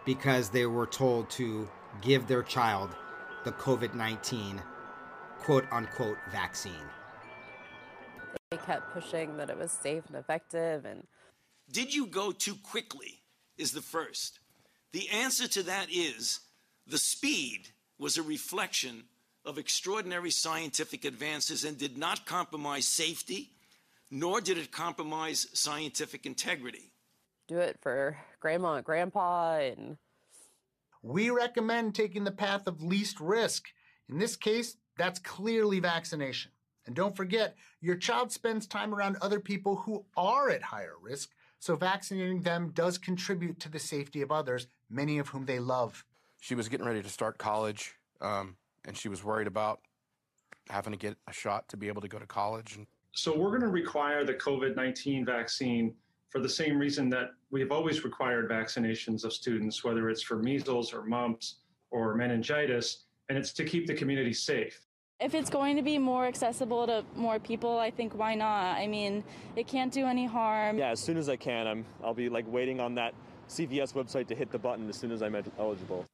because 0.04 0.48
they 0.48 0.66
were 0.66 0.86
told 0.86 1.30
to 1.30 1.68
give 2.02 2.26
their 2.26 2.42
child 2.42 2.96
the 3.44 3.52
COVID 3.52 3.94
19 3.94 4.60
quote 5.38 5.66
unquote 5.70 6.18
vaccine. 6.32 6.72
They 8.50 8.56
kept 8.56 8.92
pushing 8.92 9.36
that 9.36 9.50
it 9.50 9.56
was 9.56 9.70
safe 9.70 10.02
and 10.08 10.16
effective 10.16 10.84
and 10.84 11.06
Did 11.70 11.94
you 11.94 12.06
go 12.06 12.32
too 12.32 12.56
quickly? 12.56 13.22
Is 13.56 13.70
the 13.70 13.82
first. 13.82 14.40
The 14.92 15.08
answer 15.10 15.46
to 15.48 15.62
that 15.64 15.88
is 15.90 16.40
the 16.86 16.98
speed 16.98 17.68
was 17.98 18.16
a 18.16 18.22
reflection 18.22 19.04
of 19.44 19.56
extraordinary 19.56 20.30
scientific 20.30 21.04
advances 21.04 21.64
and 21.64 21.78
did 21.78 21.96
not 21.96 22.26
compromise 22.26 22.86
safety, 22.86 23.52
nor 24.10 24.40
did 24.40 24.58
it 24.58 24.72
compromise 24.72 25.46
scientific 25.52 26.26
integrity. 26.26 26.92
Do 27.46 27.58
it 27.58 27.78
for 27.80 28.18
grandma 28.40 28.74
and 28.74 28.84
grandpa 28.84 29.58
and 29.58 29.96
we 31.02 31.30
recommend 31.30 31.94
taking 31.94 32.24
the 32.24 32.30
path 32.30 32.66
of 32.66 32.82
least 32.82 33.20
risk. 33.20 33.68
In 34.08 34.18
this 34.18 34.36
case, 34.36 34.76
that's 34.98 35.18
clearly 35.18 35.80
vaccination. 35.80 36.52
And 36.86 36.94
don't 36.94 37.16
forget, 37.16 37.56
your 37.80 37.96
child 37.96 38.32
spends 38.32 38.66
time 38.66 38.94
around 38.94 39.16
other 39.16 39.40
people 39.40 39.76
who 39.76 40.04
are 40.16 40.50
at 40.50 40.62
higher 40.62 40.94
risk, 41.00 41.30
so 41.58 41.76
vaccinating 41.76 42.42
them 42.42 42.72
does 42.74 42.98
contribute 42.98 43.60
to 43.60 43.70
the 43.70 43.78
safety 43.78 44.20
of 44.20 44.30
others, 44.32 44.66
many 44.90 45.18
of 45.18 45.28
whom 45.28 45.46
they 45.46 45.58
love. 45.58 46.04
She 46.40 46.54
was 46.54 46.68
getting 46.68 46.86
ready 46.86 47.02
to 47.02 47.08
start 47.08 47.38
college, 47.38 47.94
um, 48.20 48.56
and 48.84 48.96
she 48.96 49.08
was 49.08 49.22
worried 49.22 49.46
about 49.46 49.80
having 50.68 50.92
to 50.92 50.98
get 50.98 51.16
a 51.28 51.32
shot 51.32 51.68
to 51.68 51.76
be 51.76 51.88
able 51.88 52.02
to 52.02 52.08
go 52.08 52.18
to 52.18 52.26
college. 52.26 52.78
So 53.12 53.36
we're 53.36 53.50
going 53.50 53.62
to 53.62 53.68
require 53.68 54.24
the 54.24 54.34
COVID 54.34 54.76
19 54.76 55.24
vaccine 55.24 55.94
for 56.30 56.40
the 56.40 56.48
same 56.48 56.78
reason 56.78 57.10
that 57.10 57.30
we've 57.50 57.72
always 57.72 58.04
required 58.04 58.48
vaccinations 58.48 59.24
of 59.24 59.32
students, 59.32 59.82
whether 59.82 60.08
it's 60.08 60.22
for 60.22 60.36
measles 60.36 60.92
or 60.92 61.04
mumps 61.04 61.56
or 61.90 62.14
meningitis, 62.14 63.04
and 63.28 63.36
it's 63.36 63.52
to 63.52 63.64
keep 63.64 63.86
the 63.86 63.94
community 63.94 64.32
safe. 64.32 64.80
If 65.18 65.34
it's 65.34 65.50
going 65.50 65.76
to 65.76 65.82
be 65.82 65.98
more 65.98 66.24
accessible 66.24 66.86
to 66.86 67.04
more 67.14 67.38
people, 67.38 67.78
I 67.78 67.90
think 67.90 68.14
why 68.14 68.34
not? 68.34 68.76
I 68.78 68.86
mean, 68.86 69.22
it 69.54 69.66
can't 69.66 69.92
do 69.92 70.06
any 70.06 70.24
harm. 70.24 70.78
Yeah, 70.78 70.90
as 70.90 71.00
soon 71.00 71.18
as 71.18 71.28
I 71.28 71.36
can, 71.36 71.66
I'm 71.66 71.84
I'll 72.02 72.14
be 72.14 72.30
like 72.30 72.46
waiting 72.48 72.80
on 72.80 72.94
that 72.94 73.12
CVS 73.50 73.92
website 73.92 74.28
to 74.28 74.34
hit 74.34 74.50
the 74.50 74.58
button 74.58 74.88
as 74.88 74.96
soon 74.96 75.10
as 75.12 75.22
I'm 75.22 75.34
eligible. 75.58 76.06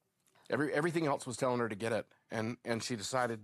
Every 0.49 0.73
everything 0.73 1.05
else 1.07 1.25
was 1.27 1.37
telling 1.37 1.59
her 1.59 1.69
to 1.69 1.75
get 1.75 1.91
it, 1.91 2.05
and 2.31 2.57
and 2.65 2.81
she 2.81 2.95
decided, 2.95 3.39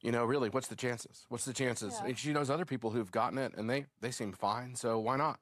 you 0.00 0.10
know, 0.10 0.24
really, 0.24 0.48
what's 0.48 0.68
the 0.68 0.76
chances? 0.76 1.26
What's 1.28 1.44
the 1.44 1.52
chances? 1.52 1.94
Yeah. 2.00 2.08
And 2.08 2.18
she 2.18 2.32
knows 2.32 2.50
other 2.50 2.64
people 2.64 2.90
who've 2.90 3.10
gotten 3.10 3.38
it, 3.38 3.52
and 3.56 3.68
they 3.68 3.86
they 4.00 4.10
seem 4.10 4.32
fine. 4.32 4.74
So 4.74 4.98
why 4.98 5.16
not? 5.16 5.38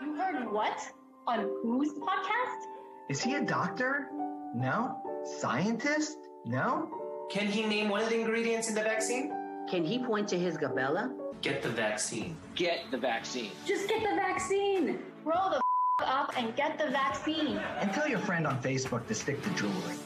You 0.00 0.14
heard 0.14 0.50
what? 0.50 0.78
On 1.26 1.40
whose 1.62 1.92
podcast? 1.94 2.64
Is 3.10 3.20
he 3.22 3.34
a 3.34 3.42
doctor? 3.42 4.08
No. 4.54 5.02
Scientist? 5.38 6.16
No. 6.46 6.88
Can 7.30 7.46
he 7.46 7.66
name 7.66 7.88
one 7.88 8.02
of 8.02 8.08
the 8.08 8.18
ingredients 8.18 8.68
in 8.68 8.74
the 8.74 8.82
vaccine? 8.82 9.30
Can 9.68 9.84
he 9.84 9.98
point 10.04 10.26
to 10.28 10.38
his 10.38 10.56
glabella? 10.56 11.12
Get 11.42 11.62
the 11.62 11.68
vaccine. 11.68 12.36
Get 12.54 12.80
the 12.90 12.98
vaccine. 12.98 13.50
Just 13.66 13.88
get 13.88 14.00
the 14.02 14.14
vaccine. 14.16 14.98
Roll 15.24 15.50
the 15.50 15.56
f- 15.56 15.59
up 16.04 16.32
and 16.36 16.54
get 16.56 16.78
the 16.78 16.88
vaccine. 16.90 17.58
And 17.78 17.92
tell 17.92 18.08
your 18.08 18.18
friend 18.20 18.46
on 18.46 18.62
Facebook 18.62 19.06
to 19.08 19.14
stick 19.14 19.42
to 19.42 19.50
jewelry. 19.50 19.96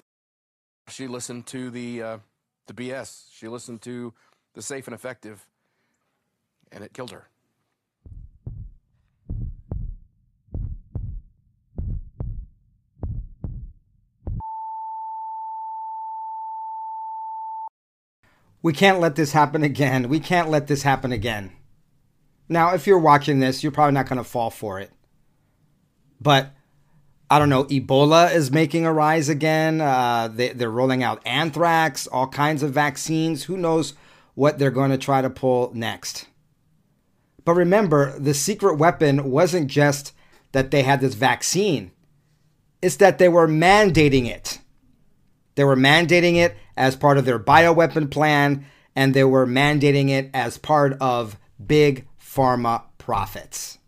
She 0.89 1.07
listened 1.07 1.47
to 1.47 1.71
the 1.71 2.03
uh, 2.03 2.19
the 2.67 2.75
BS. 2.75 3.25
She 3.33 3.49
listened 3.49 3.83
to 3.83 4.13
the 4.55 4.63
safe 4.63 4.87
and 4.87 4.95
effective, 4.95 5.47
and 6.71 6.85
it 6.85 6.93
killed 6.93 7.11
her. 7.11 7.29
We 18.65 18.73
can't 18.73 18.99
let 18.99 19.15
this 19.15 19.33
happen 19.33 19.63
again. 19.63 20.09
We 20.09 20.21
can't 20.21 20.49
let 20.49 20.69
this 20.69 20.85
happen 20.85 21.13
again. 21.13 21.53
Now, 22.49 22.73
if 22.73 22.87
you're 22.87 22.99
watching 22.99 23.39
this, 23.39 23.63
you're 23.63 23.71
probably 23.71 23.93
not 23.93 24.09
going 24.09 24.17
to 24.17 24.25
fall 24.25 24.49
for 24.49 24.81
it. 24.81 24.91
But 26.21 26.53
I 27.31 27.39
don't 27.39 27.49
know, 27.49 27.65
Ebola 27.65 28.35
is 28.35 28.51
making 28.51 28.87
a 28.87 28.93
rise 28.93 29.29
again. 29.29 29.81
Uh, 29.81 30.29
they, 30.29 30.51
they're 30.51 30.71
rolling 30.71 31.03
out 31.03 31.23
anthrax, 31.27 32.07
all 32.07 32.29
kinds 32.29 32.63
of 32.63 32.73
vaccines. 32.73 33.45
Who 33.45 33.57
knows 33.57 33.95
what 34.35 34.59
they're 34.59 34.71
going 34.71 34.91
to 34.91 34.99
try 34.99 35.23
to 35.23 35.31
pull 35.31 35.73
next? 35.75 36.27
But 37.45 37.55
remember, 37.55 38.19
the 38.19 38.35
secret 38.35 38.77
weapon 38.77 39.31
wasn't 39.31 39.69
just 39.69 40.13
that 40.53 40.71
they 40.71 40.83
had 40.83 41.01
this 41.01 41.15
vaccine, 41.15 41.91
it's 42.81 42.97
that 42.97 43.19
they 43.19 43.29
were 43.29 43.49
mandating 43.49 44.27
it. 44.27 44.61
They 45.57 45.65
were 45.65 45.77
mandating 45.77 46.37
it 46.37 46.57
as 46.77 46.97
part 46.97 47.19
of 47.19 47.25
their 47.25 47.39
bioweapon 47.39 48.11
plan, 48.11 48.67
and 48.95 49.15
they 49.15 49.25
were 49.25 49.47
mandating 49.47 50.11
it 50.11 50.31
as 50.35 50.59
part 50.59 50.97
of 51.01 51.39
big 51.65 52.07
pharma 52.21 52.83
profits. 52.99 53.79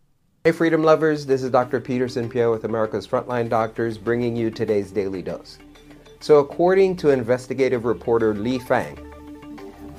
Hey, 0.47 0.53
freedom 0.53 0.85
lovers, 0.85 1.27
this 1.27 1.43
is 1.43 1.51
Dr. 1.51 1.81
Peterson 1.81 2.29
Pierre 2.29 2.53
with 2.53 2.63
America's 2.63 3.05
Frontline 3.05 3.49
Doctors 3.49 3.99
bringing 3.99 4.37
you 4.37 4.49
today's 4.49 4.93
Daily 4.93 5.21
Dose. 5.21 5.59
So, 6.21 6.39
according 6.39 6.95
to 6.99 7.11
investigative 7.11 7.85
reporter 7.85 8.33
Lee 8.33 8.61
Fang, 8.61 8.95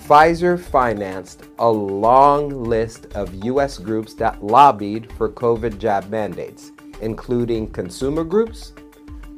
Pfizer 0.08 0.58
financed 0.58 1.44
a 1.60 1.70
long 1.70 2.64
list 2.64 3.08
of 3.08 3.44
U.S. 3.44 3.78
groups 3.78 4.14
that 4.14 4.42
lobbied 4.42 5.12
for 5.18 5.30
COVID 5.30 5.80
jab 5.80 6.10
mandates, 6.10 6.72
including 7.02 7.70
consumer 7.70 8.24
groups, 8.24 8.72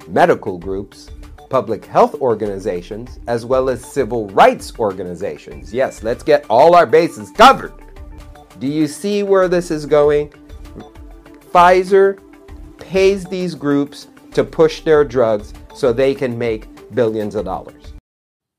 medical 0.09 0.59
groups, 0.59 1.09
public 1.49 1.85
health 1.85 2.13
organizations, 2.21 3.19
as 3.25 3.47
well 3.47 3.71
as 3.71 3.83
civil 3.83 4.27
rights 4.27 4.77
organizations. 4.77 5.73
Yes, 5.73 6.03
let's 6.03 6.21
get 6.21 6.45
all 6.51 6.75
our 6.75 6.85
bases 6.85 7.31
covered. 7.31 7.73
Do 8.59 8.67
you 8.67 8.85
see 8.85 9.23
where 9.23 9.47
this 9.47 9.71
is 9.71 9.87
going? 9.87 10.31
Pfizer 11.51 12.19
pays 12.77 13.25
these 13.25 13.55
groups 13.55 14.07
to 14.33 14.43
push 14.43 14.81
their 14.81 15.03
drugs 15.03 15.53
so 15.73 15.91
they 15.91 16.13
can 16.13 16.37
make 16.37 16.67
billions 16.93 17.35
of 17.35 17.45
dollars. 17.45 17.93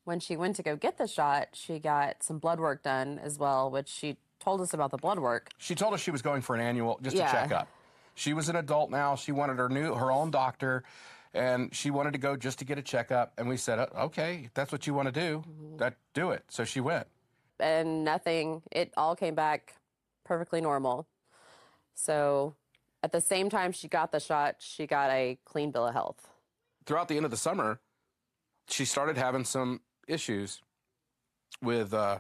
When 0.05 0.19
she 0.19 0.37
went 0.37 0.57
to 0.57 0.63
go 0.63 0.75
get 0.77 0.99
the 0.99 1.07
shot, 1.07 1.49
she 1.53 1.79
got 1.79 2.23
some 2.23 2.39
blood 2.39 2.59
work 2.59 2.83
done 2.83 3.21
as 3.23 3.39
well, 3.39 3.71
which 3.71 3.89
she 3.89 4.17
told 4.41 4.61
us 4.61 4.75
about 4.75 4.91
the 4.91 4.97
blood 4.97 5.21
work. 5.21 5.51
She 5.59 5.75
told 5.75 5.95
us 5.95 6.01
she 6.01 6.11
was 6.11 6.23
going 6.23 6.43
for 6.43 6.55
an 6.57 6.61
annual, 6.61 6.99
just 7.03 7.17
Yeah. 7.17 7.29
a 7.29 7.33
checkup. 7.33 7.69
She 8.15 8.33
was 8.35 8.49
an 8.49 8.57
adult 8.57 8.91
now. 8.91 9.15
She 9.15 9.31
wanted 9.31 9.59
her 9.59 9.69
new, 9.69 9.95
her 9.95 10.11
own 10.11 10.31
doctor, 10.33 10.83
and 11.33 11.73
she 11.75 11.91
wanted 11.91 12.13
to 12.15 12.19
go 12.19 12.37
just 12.37 12.59
to 12.59 12.65
get 12.65 12.77
a 12.77 12.83
checkup. 12.83 13.33
And 13.39 13.49
we 13.49 13.57
said, 13.57 13.79
"Uh, 13.79 13.87
okay, 14.07 14.43
if 14.47 14.55
that's 14.55 14.73
what 14.73 14.87
you 14.87 14.95
want 14.95 15.07
to 15.07 15.13
do, 15.13 15.45
that 15.77 15.95
do 16.13 16.31
it. 16.33 16.45
So 16.49 16.65
she 16.65 16.81
went. 16.81 17.07
and 17.63 18.05
nothing, 18.05 18.63
it 18.73 18.91
all 18.97 19.15
came 19.15 19.35
back 19.35 19.75
perfectly 20.25 20.63
normal. 20.63 21.07
So 21.95 22.55
at 23.03 23.13
the 23.13 23.21
same 23.21 23.49
time 23.51 23.73
she 23.73 23.89
got 23.89 24.13
the 24.13 24.21
shot, 24.21 24.57
she 24.59 24.87
got 24.87 25.11
a 25.11 25.39
clean 25.45 25.71
bill 25.71 25.87
of 25.87 25.95
health. 25.95 26.29
Throughout 26.87 27.09
the 27.09 27.17
end 27.17 27.25
of 27.25 27.31
the 27.31 27.37
summer, 27.37 27.81
she 28.69 28.85
started 28.85 29.17
having 29.17 29.45
some 29.45 29.81
issues 30.07 30.61
with 31.63 31.93
uh, 31.95 32.19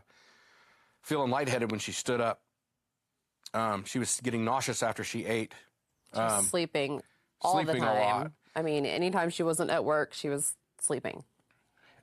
feeling 1.02 1.30
lightheaded 1.30 1.70
when 1.70 1.80
she 1.80 1.92
stood 1.92 2.20
up. 2.20 2.40
Um, 3.52 3.84
she 3.84 3.98
was 3.98 4.20
getting 4.22 4.44
nauseous 4.44 4.82
after 4.82 5.02
she 5.02 5.24
ate. 5.26 5.54
She 6.14 6.20
was 6.20 6.32
Um, 6.38 6.44
sleeping 6.44 7.02
all 7.40 7.54
sleeping 7.54 7.80
the 7.80 7.86
time. 7.86 8.32
I 8.54 8.62
mean, 8.62 8.84
anytime 8.86 9.30
she 9.30 9.42
wasn't 9.42 9.70
at 9.70 9.84
work, 9.84 10.12
she 10.12 10.28
was 10.28 10.56
sleeping. 10.80 11.24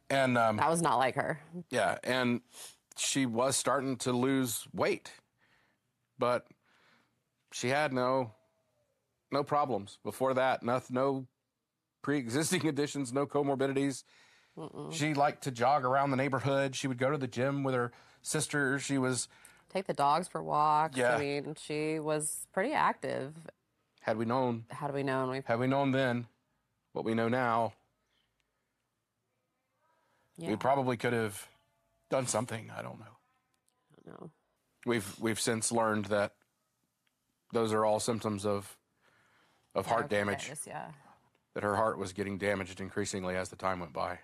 and 0.09 0.37
um, 0.37 0.57
That 0.57 0.69
was 0.69 0.81
not 0.81 0.97
like 0.97 1.15
her. 1.15 1.39
Yeah, 1.69 1.97
and 2.03 2.41
she 2.97 3.25
was 3.25 3.55
starting 3.57 3.97
to 3.97 4.11
lose 4.13 4.67
weight, 4.73 5.11
but 6.17 6.47
she 7.51 7.69
had 7.69 7.93
no 7.93 8.31
no 9.31 9.43
problems 9.43 9.97
before 10.03 10.33
that. 10.35 10.63
No, 10.63 10.81
no 10.89 11.27
pre-existing 12.01 12.59
conditions, 12.61 13.11
no 13.13 13.25
comorbidities. 13.25 14.03
Mm-mm. 14.57 14.91
She 14.93 15.13
liked 15.13 15.43
to 15.43 15.51
jog 15.51 15.85
around 15.85 16.11
the 16.11 16.17
neighborhood. 16.17 16.75
She 16.75 16.87
would 16.87 16.97
go 16.97 17.11
to 17.11 17.17
the 17.17 17.27
gym 17.27 17.63
with 17.63 17.75
her 17.75 17.91
sister. 18.21 18.79
She 18.79 18.97
was 18.97 19.27
Take 19.69 19.85
the 19.85 19.93
dogs 19.93 20.27
for 20.27 20.41
walks. 20.41 20.97
Yeah. 20.97 21.15
I 21.15 21.19
mean, 21.19 21.55
she 21.59 21.99
was 21.99 22.47
pretty 22.53 22.73
active. 22.73 23.33
had 24.01 24.17
we 24.17 24.25
known 24.25 24.65
Had 24.69 24.93
we 24.93 25.03
known, 25.03 25.29
we 25.29 25.41
had 25.45 25.59
we 25.59 25.67
known 25.67 25.91
then 25.91 26.27
what 26.93 27.05
we 27.05 27.13
know 27.13 27.27
now, 27.27 27.73
Yeah. 30.37 30.49
we 30.49 30.55
probably 30.55 30.97
could 30.97 31.13
have 31.13 31.47
done 32.09 32.27
something. 32.27 32.71
I 32.75 32.81
don't 32.81 32.99
know. 32.99 33.05
know. 34.05 34.31
We've 34.85 35.19
we've 35.19 35.39
since 35.39 35.71
learned 35.71 36.05
that 36.05 36.33
those 37.51 37.73
are 37.73 37.83
all 37.85 37.99
symptoms 37.99 38.45
of 38.45 38.76
of 39.77 39.85
heart 39.85 40.09
damage. 40.09 40.47
Yes, 40.49 40.63
yeah. 40.67 40.87
That 41.53 41.63
her 41.63 41.75
heart 41.75 41.97
was 41.97 42.11
getting 42.13 42.37
damaged 42.37 42.81
increasingly 42.81 43.35
as 43.35 43.49
the 43.49 43.55
time 43.55 43.79
went 43.79 43.93
by. 43.93 44.19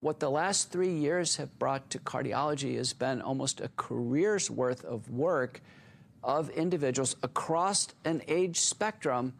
What 0.00 0.20
the 0.20 0.30
last 0.30 0.70
three 0.70 0.92
years 0.92 1.36
have 1.36 1.58
brought 1.58 1.90
to 1.90 1.98
cardiology 1.98 2.76
has 2.76 2.92
been 2.92 3.20
almost 3.20 3.60
a 3.60 3.70
career's 3.76 4.50
worth 4.50 4.84
of 4.84 5.10
work 5.10 5.60
of 6.22 6.50
individuals 6.50 7.16
across 7.22 7.88
an 8.04 8.22
age 8.28 8.60
spectrum 8.60 9.34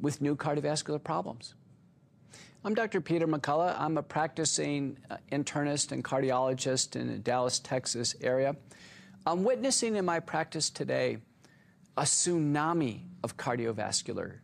with 0.00 0.20
new 0.20 0.36
cardiovascular 0.36 1.02
problems. 1.02 1.54
I'm 2.64 2.74
Dr. 2.74 3.00
Peter 3.00 3.26
McCullough. 3.26 3.74
I'm 3.78 3.98
a 3.98 4.02
practicing 4.02 4.98
uh, 5.10 5.16
internist 5.30 5.92
and 5.92 6.04
cardiologist 6.04 6.94
in 6.94 7.08
the 7.08 7.18
Dallas, 7.18 7.58
Texas 7.58 8.14
area. 8.20 8.54
I'm 9.26 9.44
witnessing 9.44 9.96
in 9.96 10.04
my 10.04 10.20
practice 10.20 10.70
today 10.70 11.18
a 11.96 12.02
tsunami 12.02 13.02
of 13.22 13.36
cardiovascular 13.36 14.38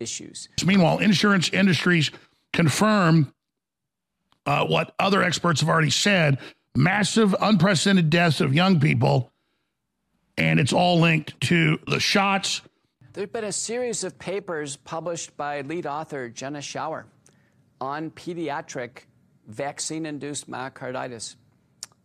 issues. 0.00 0.48
Meanwhile, 0.64 0.98
insurance 0.98 1.48
industries 1.50 2.10
confirm 2.52 3.32
uh, 4.46 4.66
what 4.66 4.94
other 4.98 5.22
experts 5.22 5.60
have 5.60 5.68
already 5.68 5.90
said 5.90 6.38
massive, 6.74 7.34
unprecedented 7.40 8.10
deaths 8.10 8.40
of 8.40 8.54
young 8.54 8.80
people. 8.80 9.30
And 10.38 10.58
it's 10.58 10.72
all 10.72 10.98
linked 10.98 11.38
to 11.42 11.78
the 11.86 12.00
shots. 12.00 12.62
There's 13.12 13.28
been 13.28 13.44
a 13.44 13.52
series 13.52 14.04
of 14.04 14.18
papers 14.18 14.76
published 14.76 15.36
by 15.36 15.60
lead 15.60 15.86
author 15.86 16.30
Jenna 16.30 16.60
Schauer 16.60 17.04
on 17.80 18.10
pediatric 18.10 19.02
vaccine 19.46 20.06
induced 20.06 20.50
myocarditis. 20.50 21.36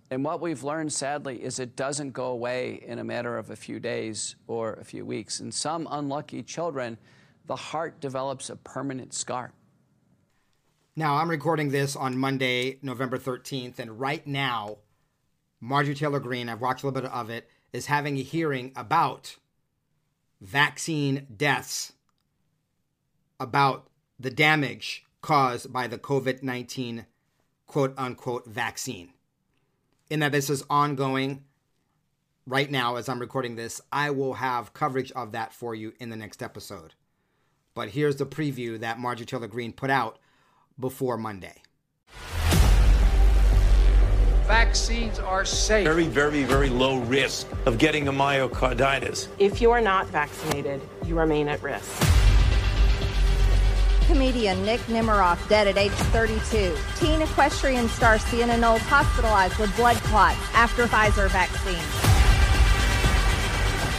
And 0.09 0.23
what 0.23 0.39
we've 0.39 0.63
learned, 0.63 0.93
sadly, 0.93 1.43
is 1.43 1.59
it 1.59 1.75
doesn't 1.75 2.11
go 2.11 2.27
away 2.27 2.81
in 2.85 2.97
a 2.99 3.03
matter 3.03 3.37
of 3.37 3.49
a 3.49 3.55
few 3.55 3.79
days 3.79 4.35
or 4.47 4.73
a 4.73 4.85
few 4.85 5.05
weeks. 5.05 5.41
In 5.41 5.51
some 5.51 5.87
unlucky 5.91 6.43
children, 6.43 6.97
the 7.45 7.57
heart 7.57 7.99
develops 7.99 8.49
a 8.49 8.55
permanent 8.55 9.13
scar. 9.13 9.51
Now, 10.95 11.15
I'm 11.15 11.29
recording 11.29 11.69
this 11.69 11.95
on 11.95 12.17
Monday, 12.17 12.79
November 12.81 13.17
13th, 13.17 13.79
and 13.79 13.99
right 13.99 14.25
now, 14.25 14.77
Marjorie 15.59 15.93
Taylor 15.93 16.19
Greene, 16.19 16.49
I've 16.49 16.61
watched 16.61 16.83
a 16.83 16.87
little 16.87 17.01
bit 17.01 17.11
of 17.11 17.29
it, 17.29 17.49
is 17.73 17.87
having 17.87 18.17
a 18.17 18.23
hearing 18.23 18.71
about 18.75 19.35
vaccine 20.39 21.27
deaths, 21.35 21.93
about 23.39 23.89
the 24.19 24.31
damage 24.31 25.05
caused 25.21 25.71
by 25.71 25.87
the 25.87 25.97
COVID 25.97 26.41
19 26.41 27.05
quote 27.67 27.93
unquote 27.97 28.47
vaccine. 28.47 29.13
In 30.09 30.21
that 30.21 30.31
this 30.31 30.49
is 30.49 30.63
ongoing 30.69 31.43
right 32.45 32.71
now 32.71 32.95
as 32.95 33.09
I'm 33.09 33.19
recording 33.19 33.55
this, 33.55 33.81
I 33.91 34.11
will 34.11 34.35
have 34.35 34.73
coverage 34.73 35.11
of 35.11 35.33
that 35.33 35.53
for 35.53 35.75
you 35.75 35.93
in 35.99 36.09
the 36.09 36.15
next 36.15 36.41
episode. 36.41 36.93
But 37.73 37.89
here's 37.89 38.15
the 38.15 38.25
preview 38.25 38.79
that 38.79 38.99
Marjorie 38.99 39.25
Taylor 39.25 39.47
Greene 39.47 39.73
put 39.73 39.89
out 39.89 40.17
before 40.79 41.17
Monday. 41.17 41.61
vaccines 44.47 45.19
are 45.19 45.43
safe. 45.43 45.83
Very, 45.83 46.05
very, 46.05 46.43
very 46.43 46.69
low 46.69 46.99
risk 46.99 47.47
of 47.65 47.77
getting 47.77 48.07
a 48.07 48.13
myocarditis. 48.13 49.27
If 49.39 49.61
you 49.61 49.71
are 49.71 49.81
not 49.81 50.07
vaccinated, 50.07 50.81
you 51.05 51.19
remain 51.19 51.49
at 51.49 51.61
risk. 51.61 52.16
Comedian 54.07 54.63
Nick 54.63 54.79
Nemiroff 54.87 55.45
dead 55.49 55.67
at 55.67 55.77
age 55.77 55.91
32. 55.91 56.73
Teen 56.95 57.21
equestrian 57.21 57.89
star 57.89 58.17
Sienna 58.17 58.57
Knowles 58.57 58.81
hospitalized 58.83 59.57
with 59.59 59.75
blood 59.75 59.97
clots 59.97 60.39
after 60.53 60.87
Pfizer 60.87 61.29
vaccine. 61.29 61.75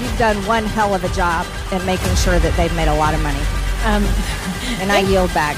You've 0.02 0.18
done 0.18 0.36
one 0.46 0.64
hell 0.64 0.94
of 0.94 1.04
a 1.04 1.08
job 1.10 1.46
at 1.72 1.84
making 1.84 2.14
sure 2.16 2.38
that 2.38 2.56
they've 2.56 2.74
made 2.74 2.88
a 2.88 2.94
lot 2.96 3.12
of 3.12 3.22
money. 3.22 3.40
Um, 3.84 4.02
and 4.80 4.90
I 4.90 5.00
yield 5.00 5.32
back. 5.34 5.56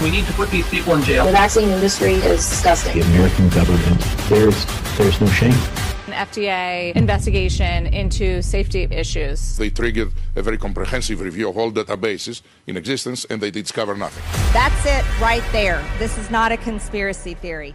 We 0.00 0.10
need 0.10 0.26
to 0.26 0.32
put 0.34 0.50
these 0.50 0.68
people 0.68 0.94
in 0.94 1.02
jail. 1.02 1.26
The 1.26 1.32
vaccine 1.32 1.70
industry 1.70 2.14
is 2.14 2.48
disgusting. 2.48 3.00
The 3.00 3.06
American 3.06 3.48
government, 3.48 4.00
there's, 4.28 4.64
there's 4.96 5.20
no 5.20 5.26
shame. 5.26 5.85
An 6.16 6.26
FDA 6.26 6.94
investigation 6.94 7.86
into 7.88 8.40
safety 8.42 8.84
issues. 8.90 9.56
They 9.58 9.70
triggered 9.70 10.12
a 10.34 10.42
very 10.42 10.56
comprehensive 10.56 11.20
review 11.20 11.48
of 11.48 11.58
all 11.58 11.70
databases 11.70 12.42
in 12.66 12.76
existence 12.76 13.24
and 13.26 13.40
they 13.40 13.50
discover 13.50 13.94
nothing. 13.94 14.22
That's 14.52 14.86
it 14.86 15.04
right 15.20 15.44
there. 15.52 15.84
This 15.98 16.16
is 16.16 16.30
not 16.30 16.52
a 16.52 16.56
conspiracy 16.56 17.34
theory. 17.34 17.74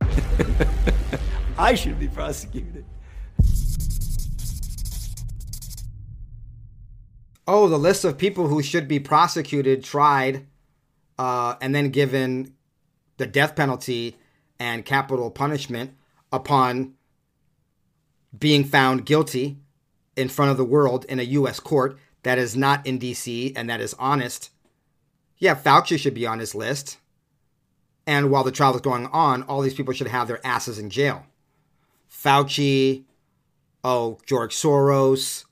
I 1.58 1.74
should 1.74 1.98
be 1.98 2.08
prosecuted. 2.08 2.84
Oh, 7.48 7.68
the 7.68 7.78
list 7.78 8.04
of 8.04 8.18
people 8.18 8.48
who 8.48 8.60
should 8.60 8.88
be 8.88 8.98
prosecuted, 8.98 9.84
tried, 9.84 10.46
uh, 11.18 11.54
and 11.60 11.74
then 11.74 11.90
given 11.90 12.55
the 13.16 13.26
death 13.26 13.56
penalty 13.56 14.16
and 14.58 14.84
capital 14.84 15.30
punishment 15.30 15.94
upon 16.32 16.94
being 18.36 18.64
found 18.64 19.06
guilty 19.06 19.58
in 20.16 20.28
front 20.28 20.50
of 20.50 20.56
the 20.56 20.64
world 20.64 21.04
in 21.08 21.20
a 21.20 21.24
U.S. 21.24 21.60
court 21.60 21.98
that 22.22 22.38
is 22.38 22.56
not 22.56 22.86
in 22.86 22.98
D.C. 22.98 23.52
and 23.54 23.70
that 23.70 23.80
is 23.80 23.94
honest. 23.98 24.50
Yeah, 25.38 25.54
Fauci 25.54 25.98
should 25.98 26.14
be 26.14 26.26
on 26.26 26.38
his 26.38 26.54
list. 26.54 26.98
And 28.06 28.30
while 28.30 28.44
the 28.44 28.52
trial 28.52 28.74
is 28.74 28.80
going 28.80 29.06
on, 29.06 29.42
all 29.44 29.60
these 29.60 29.74
people 29.74 29.92
should 29.92 30.06
have 30.06 30.28
their 30.28 30.44
asses 30.46 30.78
in 30.78 30.90
jail. 30.90 31.26
Fauci, 32.10 33.04
oh, 33.84 34.18
George 34.24 34.54
Soros, 34.54 35.44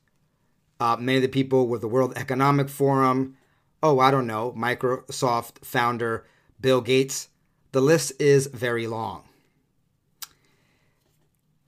uh, 0.81 0.97
many 0.99 1.17
of 1.17 1.23
the 1.23 1.29
people 1.29 1.67
with 1.67 1.81
the 1.81 1.89
World 1.89 2.13
Economic 2.17 2.69
Forum, 2.69 3.37
oh, 3.83 3.99
I 3.99 4.11
don't 4.11 4.27
know, 4.27 4.53
Microsoft 4.57 5.65
founder 5.65 6.25
Bill 6.61 6.81
Gates. 6.81 7.29
The 7.75 7.81
list 7.81 8.13
is 8.21 8.47
very 8.47 8.87
long. 8.87 9.25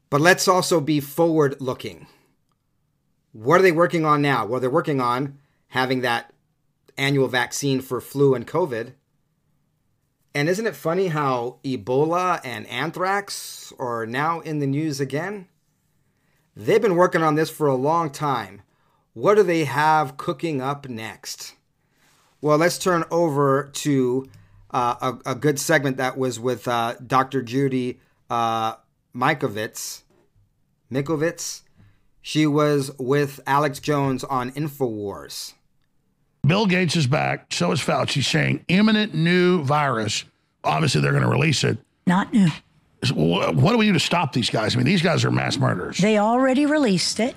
But 0.09 0.21
let's 0.21 0.47
also 0.47 0.81
be 0.81 1.01
forward 1.01 1.57
looking. 1.61 2.07
What 3.33 3.59
are 3.59 3.65
they 3.65 3.73
working 3.73 4.05
on 4.05 4.23
now? 4.23 4.47
Well, 4.47 4.61
they're 4.61 4.71
working 4.71 5.01
on 5.01 5.39
having 5.71 6.03
that 6.03 6.33
annual 6.97 7.27
vaccine 7.27 7.81
for 7.81 8.01
flu 8.01 8.37
and 8.37 8.47
COVID. 8.47 8.93
And 10.33 10.49
isn't 10.49 10.69
it 10.69 10.77
funny 10.77 11.09
how 11.09 11.59
Ebola 11.65 12.41
and 12.45 12.69
anthrax 12.69 13.73
are 13.77 14.07
now 14.07 14.39
in 14.39 14.61
the 14.61 14.67
news 14.69 15.01
again? 15.01 15.49
They've 16.55 16.81
been 16.81 16.95
working 16.95 17.25
on 17.25 17.35
this 17.35 17.51
for 17.51 17.67
a 17.67 17.75
long 17.75 18.11
time. 18.11 18.63
What 19.13 19.35
do 19.35 19.43
they 19.43 19.65
have 19.65 20.17
cooking 20.17 20.63
up 20.63 20.89
next? 20.89 21.57
Well, 22.41 22.59
let's 22.59 22.79
turn 22.79 23.03
over 23.11 23.71
to 23.73 24.29
a, 24.77 25.19
a, 25.27 25.35
good 25.35 25.59
segment 25.59 25.97
that 25.97 26.19
was 26.19 26.39
with 26.39 26.69
uh, 26.69 26.95
Dr. 27.07 27.43
Judy 27.43 28.01
uh, 28.29 28.75
Mikovits. 29.15 30.03
Mikovits. 30.93 31.63
She 32.21 32.47
was 32.47 32.91
with 32.99 33.41
Alex 33.47 33.79
Jones 33.79 34.25
on 34.25 34.51
InfoWars. 34.53 35.55
Bill 36.47 36.67
Gates 36.67 36.97
is 36.97 37.07
back. 37.07 37.53
So 37.53 37.73
is 37.73 37.81
Fauci 37.81 38.23
saying 38.23 38.65
imminent 38.69 39.15
new 39.15 39.63
virus. 39.63 40.25
Obviously, 40.65 41.01
they're 41.01 41.13
going 41.13 41.23
to 41.23 41.29
release 41.29 41.65
it. 41.65 41.79
Not 42.07 42.33
new. 42.33 42.49
What 43.13 43.73
do 43.73 43.79
we 43.79 43.87
do 43.87 43.93
to 43.93 44.01
stop 44.01 44.33
these 44.33 44.51
guys? 44.51 44.75
I 44.75 44.79
mean, 44.79 44.87
these 44.87 45.03
guys 45.03 45.25
are 45.25 45.31
mass 45.31 45.59
murderers. 45.59 45.99
They 45.99 46.19
already 46.19 46.67
released 46.67 47.21
it. 47.21 47.37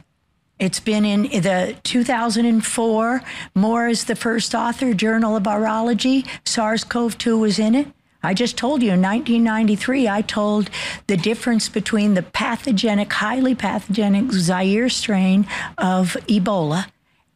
It's 0.59 0.81
been 0.81 1.05
in 1.05 1.21
the 1.23 1.77
2004. 1.83 3.21
Moore 3.55 3.87
is 3.87 4.03
the 4.03 4.15
first 4.15 4.53
author, 4.53 4.93
Journal 4.93 5.37
of 5.37 5.43
Virology. 5.43 6.27
SARS 6.45 6.83
CoV 6.83 7.17
2 7.17 7.37
was 7.37 7.59
in 7.59 7.75
it. 7.75 7.87
I 8.21 8.33
just 8.33 8.57
told 8.57 8.83
you 8.83 8.91
in 8.91 9.01
1993, 9.01 10.09
I 10.09 10.21
told 10.21 10.69
the 11.07 11.15
difference 11.15 11.69
between 11.69 12.15
the 12.15 12.23
pathogenic, 12.23 13.13
highly 13.13 13.55
pathogenic 13.55 14.33
Zaire 14.33 14.89
strain 14.89 15.47
of 15.77 16.17
Ebola 16.27 16.87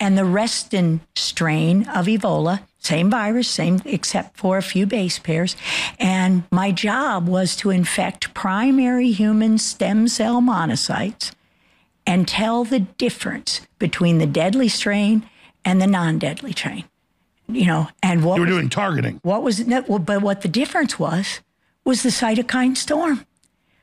and 0.02 0.18
the 0.18 0.26
Reston 0.26 1.00
strain 1.16 1.88
of 1.88 2.08
Ebola. 2.08 2.64
Same 2.80 3.10
virus, 3.10 3.48
same 3.48 3.82
except 3.86 4.36
for 4.36 4.58
a 4.58 4.62
few 4.62 4.86
base 4.86 5.18
pairs. 5.18 5.56
And 5.98 6.44
my 6.52 6.74
job 6.74 7.30
was 7.30 7.56
to 7.58 7.70
infect 7.70 8.34
primary 8.34 9.12
human 9.12 9.58
stem 9.58 10.10
cell 10.10 10.42
monocytes 10.42 11.32
and 12.06 12.28
tell 12.28 12.64
the 12.64 12.80
difference 12.80 13.62
between 13.80 14.18
the 14.18 14.26
deadly 14.26 14.68
strain 14.68 15.30
and 15.66 15.82
the 15.82 15.88
non-deadly 15.88 16.52
strain. 16.52 16.86
You 17.48 17.66
know, 17.66 17.88
and 18.02 18.24
what 18.24 18.36
you 18.36 18.42
were 18.42 18.48
was, 18.48 18.56
doing 18.56 18.70
targeting. 18.70 19.20
What 19.24 19.44
was 19.44 19.64
but 19.64 20.22
what 20.22 20.42
the 20.42 20.48
difference 20.48 20.98
was 20.98 21.42
was 21.84 22.04
the 22.04 22.10
cytokine 22.10 22.78
storm. 22.78 23.26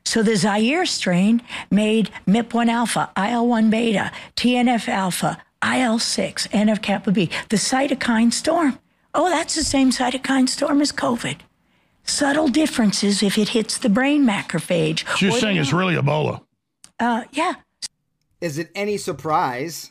So 0.04 0.22
the 0.22 0.37
Zaire 0.37 0.87
strain 0.87 1.42
made 1.70 2.11
MIP1 2.26 2.68
alpha, 2.68 3.11
IL1 3.16 3.70
beta, 3.70 4.11
TNF 4.35 4.88
alpha, 4.88 5.38
IL6, 5.62 6.48
NF 6.48 6.83
kappa 6.83 7.12
B, 7.12 7.30
the 7.50 7.56
cytokine 7.56 8.33
storm. 8.33 8.78
Oh, 9.14 9.28
that's 9.28 9.54
the 9.54 9.64
same 9.64 9.90
cytokine 9.90 10.48
storm 10.48 10.80
as 10.80 10.90
COVID. 10.90 11.37
Subtle 12.04 12.48
differences 12.48 13.22
if 13.22 13.37
it 13.37 13.50
hits 13.50 13.78
the 13.78 13.88
brain 13.88 14.24
macrophage. 14.24 15.06
So 15.18 15.26
you're 15.26 15.38
saying 15.38 15.59
it's 15.59 15.72
really 15.72 15.94
Ebola? 15.94 16.42
Uh, 16.98 17.24
yeah. 17.33 17.54
Is 18.40 18.59
it 18.59 18.70
any 18.74 18.96
surprise 18.96 19.90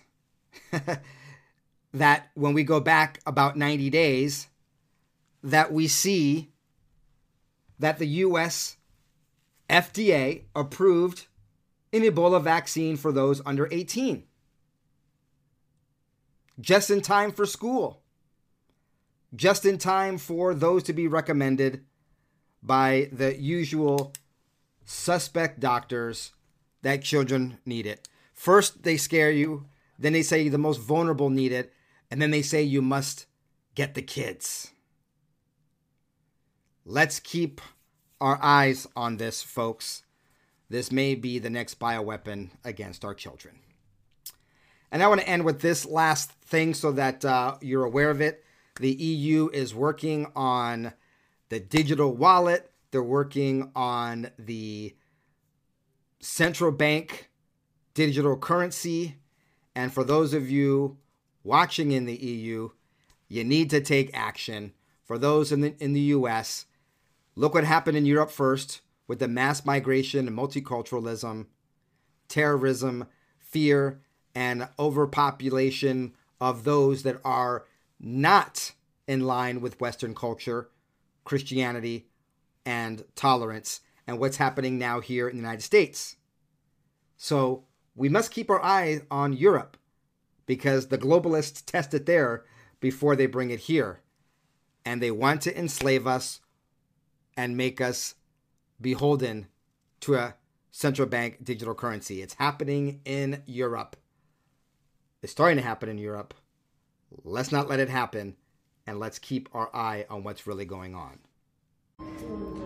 that 1.93 2.29
when 2.33 2.53
we 2.53 2.63
go 2.63 2.79
back 2.79 3.19
about 3.25 3.57
90 3.57 3.89
days, 3.89 4.47
that 5.43 5.71
we 5.71 5.87
see 5.87 6.51
that 7.77 7.99
the 7.99 8.07
U.S. 8.07 8.77
FDA 9.69 10.43
approved 10.55 11.27
an 11.93 12.01
Ebola 12.01 12.41
vaccine 12.41 12.97
for 12.97 13.11
those 13.11 13.41
under 13.45 13.67
18? 13.71 14.23
Just 16.59 16.89
in 16.89 17.01
time 17.01 17.31
for 17.31 17.45
school. 17.45 18.01
Just 19.35 19.63
in 19.63 19.77
time 19.77 20.17
for 20.17 20.53
those 20.53 20.83
to 20.83 20.93
be 20.93 21.07
recommended 21.07 21.85
by 22.61 23.09
the 23.11 23.39
usual 23.39 24.11
suspect 24.83 25.59
doctors 25.59 26.33
that 26.81 27.03
children 27.03 27.59
need 27.65 27.85
it. 27.85 28.07
First, 28.39 28.83
they 28.83 28.95
scare 28.95 29.31
you. 29.31 29.65
Then 29.99 30.13
they 30.13 30.21
say 30.21 30.47
the 30.47 30.57
most 30.57 30.79
vulnerable 30.79 31.29
need 31.29 31.51
it. 31.51 31.73
And 32.09 32.21
then 32.21 32.31
they 32.31 32.41
say 32.41 32.63
you 32.63 32.81
must 32.81 33.25
get 33.75 33.95
the 33.95 34.01
kids. 34.01 34.71
Let's 36.85 37.19
keep 37.19 37.59
our 38.21 38.39
eyes 38.41 38.87
on 38.95 39.17
this, 39.17 39.41
folks. 39.41 40.03
This 40.69 40.89
may 40.89 41.15
be 41.15 41.37
the 41.37 41.49
next 41.49 41.79
bioweapon 41.79 42.51
against 42.63 43.03
our 43.03 43.13
children. 43.13 43.59
And 44.89 45.03
I 45.03 45.07
want 45.07 45.19
to 45.19 45.27
end 45.27 45.43
with 45.43 45.59
this 45.59 45.85
last 45.85 46.31
thing 46.31 46.73
so 46.73 46.93
that 46.93 47.25
uh, 47.25 47.57
you're 47.59 47.83
aware 47.83 48.09
of 48.09 48.21
it. 48.21 48.45
The 48.79 48.93
EU 48.93 49.49
is 49.51 49.75
working 49.75 50.31
on 50.33 50.93
the 51.49 51.59
digital 51.59 52.15
wallet, 52.15 52.71
they're 52.91 53.03
working 53.03 53.73
on 53.75 54.31
the 54.39 54.95
central 56.21 56.71
bank 56.71 57.28
digital 57.99 58.37
currency. 58.37 59.17
And 59.75 59.91
for 59.91 60.05
those 60.05 60.33
of 60.33 60.49
you 60.49 60.99
watching 61.43 61.91
in 61.91 62.05
the 62.05 62.15
EU, 62.15 62.69
you 63.27 63.43
need 63.43 63.69
to 63.71 63.81
take 63.81 64.17
action. 64.17 64.71
For 65.03 65.17
those 65.17 65.51
in 65.51 65.59
the, 65.59 65.75
in 65.83 65.91
the 65.91 66.15
US, 66.15 66.65
look 67.35 67.53
what 67.53 67.65
happened 67.65 67.97
in 67.97 68.05
Europe 68.05 68.31
first 68.31 68.79
with 69.05 69.19
the 69.19 69.27
mass 69.27 69.65
migration 69.65 70.29
and 70.29 70.37
multiculturalism, 70.37 71.47
terrorism, 72.29 73.05
fear, 73.37 73.99
and 74.33 74.69
overpopulation 74.79 76.13
of 76.39 76.63
those 76.63 77.03
that 77.03 77.19
are 77.25 77.65
not 77.99 78.71
in 79.09 79.27
line 79.27 79.59
with 79.59 79.81
Western 79.81 80.15
culture, 80.15 80.69
Christianity, 81.25 82.07
and 82.65 83.03
tolerance, 83.15 83.81
and 84.07 84.19
what's 84.19 84.37
happening 84.37 84.79
now 84.79 85.01
here 85.01 85.27
in 85.27 85.35
the 85.35 85.41
United 85.41 85.63
States. 85.63 86.15
So 87.17 87.65
we 87.99 88.09
must 88.09 88.31
keep 88.31 88.49
our 88.49 88.63
eye 88.63 89.01
on 89.11 89.33
Europe 89.33 89.77
because 90.45 90.87
the 90.87 90.97
globalists 90.97 91.63
test 91.63 91.93
it 91.93 92.05
there 92.05 92.45
before 92.79 93.15
they 93.15 93.27
bring 93.27 93.51
it 93.51 93.59
here. 93.71 93.99
and 94.85 95.01
they 95.01 95.11
want 95.11 95.41
to 95.41 95.55
enslave 95.57 96.07
us 96.07 96.39
and 97.37 97.55
make 97.55 97.79
us 97.79 98.15
beholden 98.81 99.47
to 99.99 100.15
a 100.15 100.35
central 100.71 101.07
bank 101.07 101.43
digital 101.43 101.75
currency. 101.75 102.21
It's 102.21 102.35
happening 102.35 103.01
in 103.05 103.43
Europe. 103.45 103.95
It's 105.21 105.31
starting 105.31 105.57
to 105.57 105.63
happen 105.63 105.89
in 105.89 105.97
Europe. 105.97 106.33
Let's 107.23 107.51
not 107.51 107.67
let 107.67 107.79
it 107.79 107.89
happen, 107.89 108.35
and 108.87 108.99
let's 108.99 109.19
keep 109.19 109.49
our 109.53 109.69
eye 109.75 110.05
on 110.09 110.23
what's 110.23 110.47
really 110.47 110.65
going 110.65 110.95
on. 110.95 111.19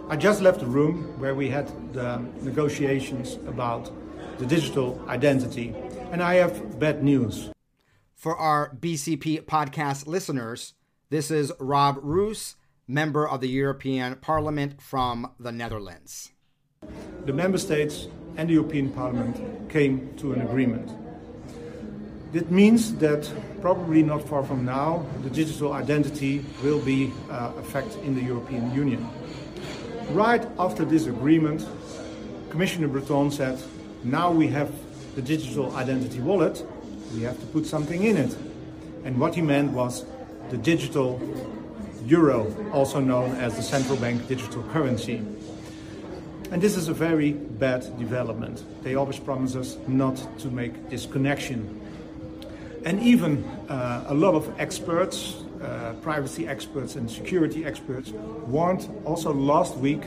I 0.10 0.16
just 0.16 0.42
left 0.42 0.60
the 0.60 0.68
room 0.68 1.20
where 1.20 1.34
we 1.34 1.50
had 1.50 1.68
the 1.94 2.18
negotiations 2.42 3.36
about 3.48 3.92
the 4.38 4.46
digital 4.46 5.04
identity, 5.08 5.74
and 6.12 6.22
I 6.22 6.36
have 6.36 6.80
bad 6.80 7.04
news. 7.04 7.50
For 8.16 8.36
our 8.38 8.76
BCP 8.76 9.44
podcast 9.44 10.08
listeners, 10.08 10.74
this 11.10 11.30
is 11.30 11.52
Rob 11.60 12.00
Roos, 12.02 12.56
member 12.88 13.28
of 13.28 13.42
the 13.42 13.50
European 13.50 14.16
Parliament 14.16 14.82
from 14.82 15.32
the 15.40 15.52
Netherlands. 15.52 16.32
The 17.26 17.34
member 17.34 17.58
states 17.58 18.08
and 18.38 18.50
the 18.50 18.54
European 18.54 18.92
Parliament 18.92 19.70
came 19.70 20.16
to 20.18 20.34
an 20.34 20.42
agreement. 20.42 20.92
It 22.34 22.50
means 22.50 22.96
that 22.96 23.32
probably 23.62 24.02
not 24.02 24.28
far 24.28 24.44
from 24.44 24.66
now, 24.66 25.06
the 25.22 25.30
digital 25.30 25.74
identity 25.74 26.44
will 26.64 26.80
be 26.80 27.14
uh, 27.30 27.52
a 27.58 27.64
fact 27.64 27.96
in 28.04 28.16
the 28.16 28.24
European 28.24 28.74
Union. 28.74 29.08
Right 30.10 30.46
after 30.58 30.84
this 30.84 31.06
agreement, 31.06 31.68
Commissioner 32.50 32.88
Breton 32.88 33.32
said, 33.32 33.62
now 34.04 34.32
we 34.32 34.48
have 34.48 34.72
the 35.16 35.22
digital 35.22 35.76
identity 35.76 36.20
wallet, 36.20 36.64
we 37.14 37.22
have 37.22 37.40
to 37.40 37.46
put 37.48 37.66
something 37.66 38.04
in 38.04 38.18
it. 38.18 38.36
And 39.04 39.20
what 39.20 39.36
he 39.36 39.42
meant 39.42 39.72
was 39.72 40.06
the 40.50 40.58
digital 40.58 41.22
euro, 42.06 42.54
also 42.72 43.00
known 43.00 43.36
as 43.36 43.56
the 43.56 43.64
central 43.64 43.98
bank 43.98 44.28
digital 44.28 44.64
currency. 44.64 45.22
And 46.52 46.62
this 46.62 46.78
is 46.78 46.88
a 46.88 46.94
very 46.94 47.32
bad 47.32 47.82
development. 47.98 48.64
They 48.84 48.96
always 48.96 49.20
promise 49.20 49.56
us 49.56 49.78
not 49.88 50.18
to 50.40 50.48
make 50.50 50.90
this 50.90 51.06
connection. 51.06 51.80
And 52.86 53.02
even 53.02 53.44
uh, 53.70 54.06
a 54.08 54.14
lot 54.14 54.36
of 54.36 54.54
experts, 54.60 55.38
uh, 55.62 55.94
privacy 56.02 56.48
experts 56.48 56.96
and 56.96 57.10
security 57.10 57.66
experts, 57.66 58.12
warned 58.12 58.88
also 59.06 59.34
last 59.34 59.78
week 59.78 60.02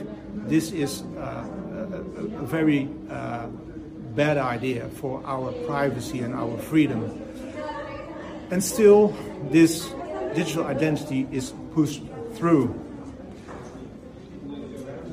this 0.47 0.71
is 0.71 1.01
uh, 1.17 1.45
a, 1.91 2.43
a, 2.43 2.45
very 2.45 2.87
uh, 3.09 3.47
bad 4.17 4.37
idea 4.39 4.89
for 4.89 5.21
our 5.25 5.51
privacy 5.67 6.21
and 6.21 6.33
our 6.33 6.57
freedom. 6.57 7.21
And 8.49 8.63
still, 8.63 9.15
this 9.51 9.93
digital 10.33 10.65
identity 10.65 11.27
is 11.31 11.53
pushed 11.75 12.01
through. 12.33 12.73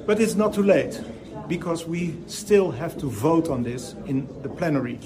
But 0.07 0.21
it's 0.21 0.37
not 0.37 0.55
too 0.55 0.63
late 0.63 0.99
because 1.49 1.87
we 1.87 2.17
still 2.27 2.71
have 2.71 2.97
to 2.99 3.07
vote 3.07 3.51
on 3.51 3.63
this 3.63 3.95
in 4.07 4.27
the 4.43 4.49
plenary. 4.49 4.99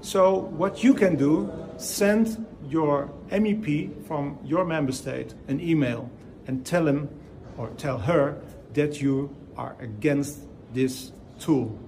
So, 0.00 0.38
what 0.58 0.82
you 0.82 0.92
can 0.92 1.14
do, 1.14 1.48
send 1.76 2.44
your 2.68 3.08
MEP 3.30 4.04
from 4.06 4.38
your 4.44 4.64
member 4.64 4.92
state 4.92 5.34
an 5.46 5.60
email 5.60 6.10
and 6.48 6.66
tell 6.66 6.88
him 6.88 7.08
or 7.56 7.68
tell 7.76 7.98
her 7.98 8.36
that 8.74 9.00
you 9.00 9.34
are 9.56 9.76
against 9.80 10.40
this 10.74 11.12
tool. 11.38 11.78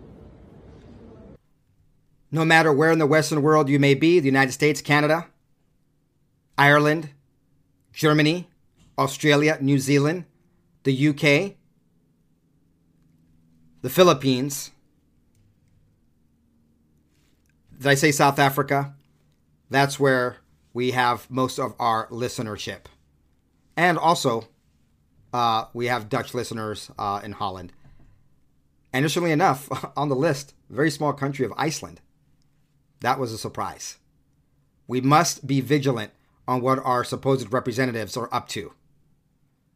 No 2.32 2.44
matter 2.44 2.72
where 2.72 2.92
in 2.92 2.98
the 2.98 3.06
Western 3.06 3.42
world 3.42 3.68
you 3.68 3.78
may 3.78 3.94
be 3.94 4.20
the 4.20 4.26
United 4.26 4.52
States, 4.52 4.80
Canada, 4.80 5.26
Ireland, 6.56 7.10
Germany, 7.92 8.48
Australia, 8.98 9.58
New 9.60 9.78
Zealand, 9.78 10.26
the 10.84 11.08
UK, 11.08 11.56
the 13.82 13.90
Philippines. 13.90 14.70
Did 17.78 17.86
I 17.86 17.94
say 17.94 18.12
South 18.12 18.38
Africa? 18.38 18.94
That's 19.70 19.98
where 19.98 20.36
we 20.72 20.90
have 20.90 21.30
most 21.30 21.58
of 21.58 21.74
our 21.78 22.08
listenership. 22.08 22.86
And 23.76 23.96
also, 23.96 24.48
uh, 25.32 25.66
we 25.72 25.86
have 25.86 26.08
Dutch 26.08 26.34
listeners 26.34 26.90
uh, 26.98 27.20
in 27.24 27.32
Holland. 27.32 27.72
And 28.92 29.04
interestingly 29.04 29.32
enough, 29.32 29.68
on 29.96 30.08
the 30.08 30.16
list, 30.16 30.54
very 30.68 30.90
small 30.90 31.12
country 31.12 31.44
of 31.44 31.52
Iceland. 31.56 32.00
That 33.00 33.18
was 33.18 33.32
a 33.32 33.38
surprise. 33.38 33.96
We 34.86 35.00
must 35.00 35.46
be 35.46 35.60
vigilant 35.60 36.12
on 36.46 36.60
what 36.60 36.78
our 36.80 37.04
supposed 37.04 37.52
representatives 37.52 38.16
are 38.16 38.28
up 38.32 38.48
to. 38.48 38.72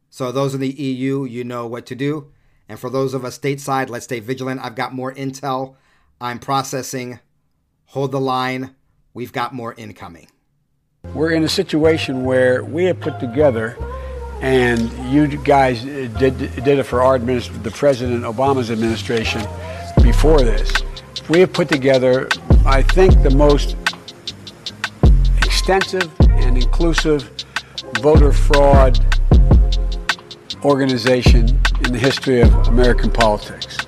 So, 0.09 0.31
those 0.31 0.53
in 0.53 0.61
the 0.61 0.69
EU, 0.69 1.25
you 1.25 1.43
know 1.43 1.67
what 1.67 1.85
to 1.87 1.95
do. 1.95 2.31
And 2.67 2.79
for 2.79 2.89
those 2.89 3.13
of 3.13 3.25
us 3.25 3.37
stateside, 3.37 3.89
let's 3.89 4.05
stay 4.05 4.19
vigilant. 4.19 4.61
I've 4.63 4.75
got 4.75 4.93
more 4.93 5.13
intel. 5.13 5.75
I'm 6.19 6.39
processing. 6.39 7.19
Hold 7.87 8.11
the 8.11 8.19
line. 8.19 8.75
We've 9.13 9.31
got 9.31 9.53
more 9.53 9.73
incoming. 9.77 10.27
We're 11.13 11.31
in 11.31 11.43
a 11.43 11.49
situation 11.49 12.25
where 12.25 12.63
we 12.63 12.85
have 12.85 12.99
put 12.99 13.19
together, 13.19 13.77
and 14.41 14.91
you 15.11 15.27
guys 15.37 15.83
did, 15.83 16.37
did 16.37 16.67
it 16.67 16.83
for 16.83 17.01
our 17.01 17.19
the 17.19 17.71
President 17.73 18.23
Obama's 18.23 18.71
administration 18.71 19.41
before 20.01 20.39
this. 20.39 20.71
We 21.29 21.39
have 21.39 21.53
put 21.53 21.69
together, 21.69 22.27
I 22.67 22.81
think, 22.81 23.21
the 23.21 23.29
most 23.29 23.77
extensive 25.45 26.11
and 26.21 26.57
inclusive 26.57 27.29
voter 27.99 28.31
fraud 28.33 28.99
organization 30.63 31.47
in 31.85 31.93
the 31.93 31.99
history 31.99 32.41
of 32.41 32.51
American 32.67 33.11
politics. 33.11 33.84